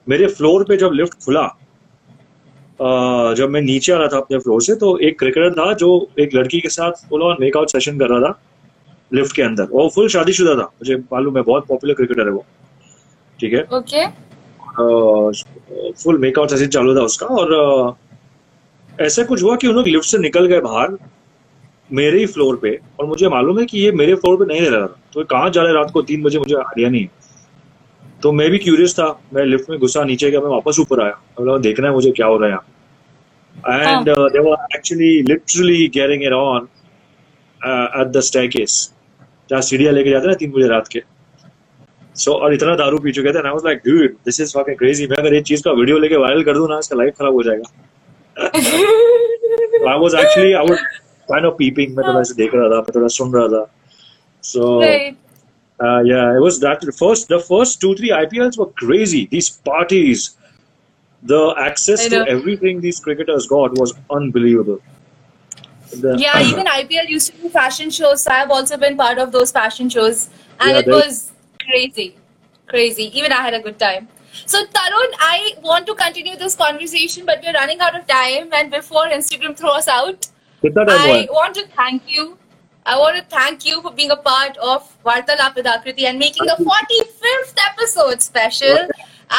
[0.09, 1.43] मेरे फ्लोर पे जब लिफ्ट खुला
[2.81, 6.35] जब मैं नीचे आ रहा था अपने फ्लोर से तो एक क्रिकेटर था जो एक
[6.35, 8.41] लड़की के साथ ऑन मेकआउट सेशन कर रहा था
[9.11, 12.45] लिफ्ट के अंदर। वो फुल शादीशुदा था। मुझे मालूम है बहुत पॉपुलर क्रिकेटर है वो।
[13.39, 13.63] ठीक है?
[13.73, 14.07] ओके
[15.95, 17.97] फुल मेकआउट सेशन चालू था उसका। और
[19.01, 20.97] ऐसा कुछ हुआ कि उन लोग लिफ्ट से निकल गए बाहर
[21.91, 24.77] मेरे ही फ्लोर पे। और मुझे मालूम है कि ये मेरे फ्लोर पे नहीं रह
[24.77, 27.16] रहा था। तो कहाँ जा रहे रात को तीन बजे मुझे आइडिया नहीं है।
[28.23, 31.11] तो मैं भी क्यूरियस था। मैं लिफ्ट में घुसा नीचे गया मैं वापस ऊपर आया।
[31.11, 32.65] मैं बोला, देखना है मुझे क्या हो रहा है यहाँ?
[33.95, 36.69] And they were actually literally getting it on
[38.01, 38.73] at the staircase
[39.51, 43.13] जहाँ सीढ़ियाँ लेके जाते ना तीन बजे रात के। सो so, और इतना दारू पी
[43.13, 45.99] चुके थे ना like dude this is fucking crazy मैं अगर ये चीज़ का वीडियो
[45.99, 47.65] लेके वायरल कर दूँ ना इसका लाइफ खराब हो जाएगा।
[49.91, 50.79] I was actually I was
[51.29, 53.65] kind of peeping मैं थोड़ा ऐसे देख रहा था मैं थोड़ा सुन रहा था।
[54.45, 55.15] सो Right.
[55.79, 59.27] Uh, yeah, it was that the first the first two three IPLs were crazy.
[59.27, 60.37] These parties,
[61.23, 64.81] the access to everything these cricketers got was unbelievable.
[65.91, 68.23] The, yeah, even IPL used to do fashion shows.
[68.23, 72.17] So I've also been part of those fashion shows, and yeah, it was crazy,
[72.67, 73.11] crazy.
[73.19, 74.09] Even I had a good time.
[74.47, 78.51] So Tarun, I want to continue this conversation, but we're running out of time.
[78.53, 80.29] And before Instagram throws us out,
[80.65, 82.39] I want to thank you
[82.86, 86.48] I want to thank you for being a part of Vartalap with Akriti and making
[86.48, 88.80] the 45th episode special.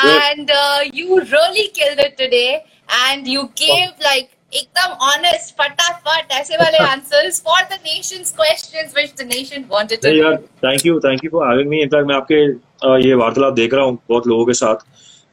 [0.03, 2.65] And uh, you really killed it today.
[3.01, 9.13] And you gave like ekdam honest, fatafat, aise wale answers for the nation's questions which
[9.15, 10.31] the nation wanted to नहीं know.
[10.31, 12.41] यार thank you thank you for having me in fact मैं आपके
[12.89, 14.85] अ, ये वार्तालाप देख रहा हूँ बहुत लोगों के साथ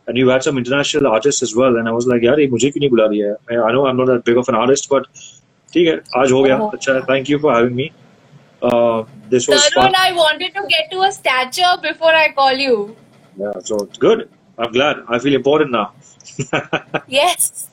[0.10, 2.70] and you had some international artist as well and I was like यार ये मुझे
[2.70, 4.94] क्यों नहीं बुला रही है I know I am not that big of an artist
[4.94, 5.08] but
[5.74, 6.70] ठीक है आज हो गया Oh.
[6.74, 7.90] अच्छा thank you for having me
[8.65, 9.63] uh, this was.
[9.63, 9.95] Tarun, fun.
[9.97, 12.97] I wanted to get to a stature before I call you.
[13.37, 14.29] Yeah, so it's good.
[14.59, 14.99] I'm glad.
[15.09, 15.93] I feel important now.
[17.09, 17.69] yes.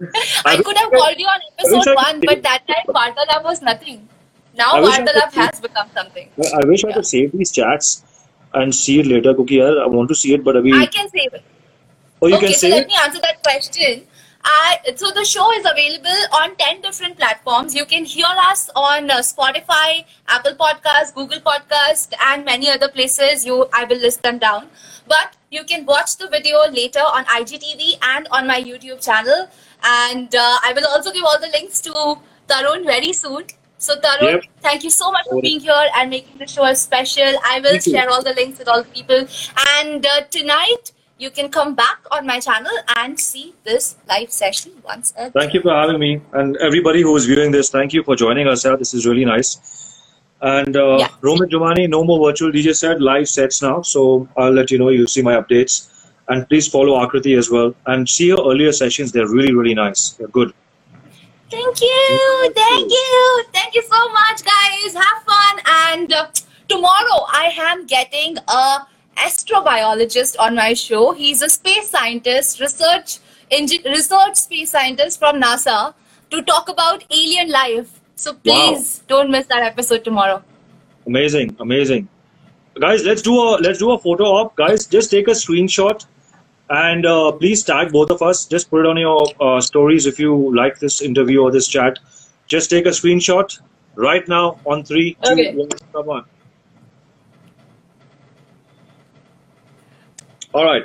[0.00, 4.08] I, I could have called you on episode one, but that time Vartalab was nothing.
[4.56, 6.28] Now Vartalab has become something.
[6.54, 6.90] I wish yeah.
[6.90, 8.04] I could save these chats
[8.54, 9.62] and see it later, Cookie.
[9.62, 10.74] I want to see it, but abhi...
[10.74, 11.44] I can save it.
[12.22, 12.80] Oh, you okay, can save so it?
[12.80, 14.06] let me answer that question.
[14.42, 17.74] I, so the show is available on 10 different platforms.
[17.74, 23.44] You can hear us on uh, Spotify, Apple Podcast, Google Podcast, and many other places.
[23.44, 24.68] You, I will list them down.
[25.06, 29.48] But you can watch the video later on IGTV and on my YouTube channel.
[29.84, 31.92] And uh, I will also give all the links to
[32.48, 33.44] Tarun very soon.
[33.78, 34.44] So Tarun, Yep.
[34.62, 37.32] thank you so much for being here and making the show special.
[37.44, 39.26] I will share all the links with all the people.
[39.78, 44.72] And uh, tonight you can come back on my channel and see this live session
[44.82, 45.32] once again.
[45.32, 47.68] Thank you for having me and everybody who is viewing this.
[47.68, 48.64] Thank you for joining us.
[48.64, 49.50] Yeah, this is really nice.
[50.40, 51.08] And uh, Yeah.
[51.20, 53.82] Roman Giovanni, no more virtual DJ set, live sets now.
[53.82, 54.88] So I'll let you know.
[54.88, 55.74] You'll see my updates.
[56.28, 57.74] And please follow Akriti as well.
[57.86, 59.12] And see her earlier sessions.
[59.12, 60.10] They're really, really nice.
[60.10, 60.54] They're good.
[61.50, 64.94] Thank you, thank you, thank you so much, guys.
[64.94, 65.60] Have fun.
[65.66, 66.28] And uh,
[66.68, 68.86] tomorrow I am getting a
[69.16, 71.12] astrobiologist on my show.
[71.12, 73.18] He's a space scientist, research
[73.50, 75.94] engi- research space scientist from NASA
[76.30, 78.00] to talk about alien life.
[78.16, 80.42] So please don't miss that episode tomorrow.
[81.06, 82.08] Amazing, amazing.
[82.78, 84.56] Guys, let's do a let's do a photo op.
[84.56, 86.04] Guys, just take a screenshot
[86.70, 88.46] and uh, please tag both of us.
[88.46, 91.98] Just put it on your uh, stories if you like this interview or this chat.
[92.46, 93.58] Just take a screenshot
[93.96, 95.68] right now on three, two, one.
[95.92, 96.24] Come on.
[100.52, 100.84] All right.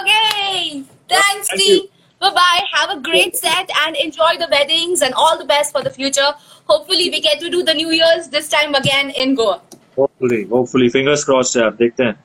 [0.00, 0.84] Okay.
[1.08, 1.90] Thanks, Thank
[2.20, 2.62] Bye bye.
[2.72, 6.32] Have a great set and enjoy the weddings and all the best for the future.
[6.66, 9.62] Hopefully, we get to do the New Year's this time again in Goa.
[9.94, 10.88] Hopefully, hopefully.
[10.88, 11.54] Fingers crossed.
[11.54, 11.70] Yeah.
[11.70, 12.16] Take care.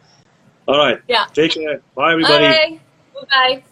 [0.68, 1.00] All right.
[1.08, 1.26] Yeah.
[1.34, 1.82] Take care.
[1.96, 2.46] Bye, everybody.
[2.46, 2.80] Bye.
[3.30, 3.64] Bye.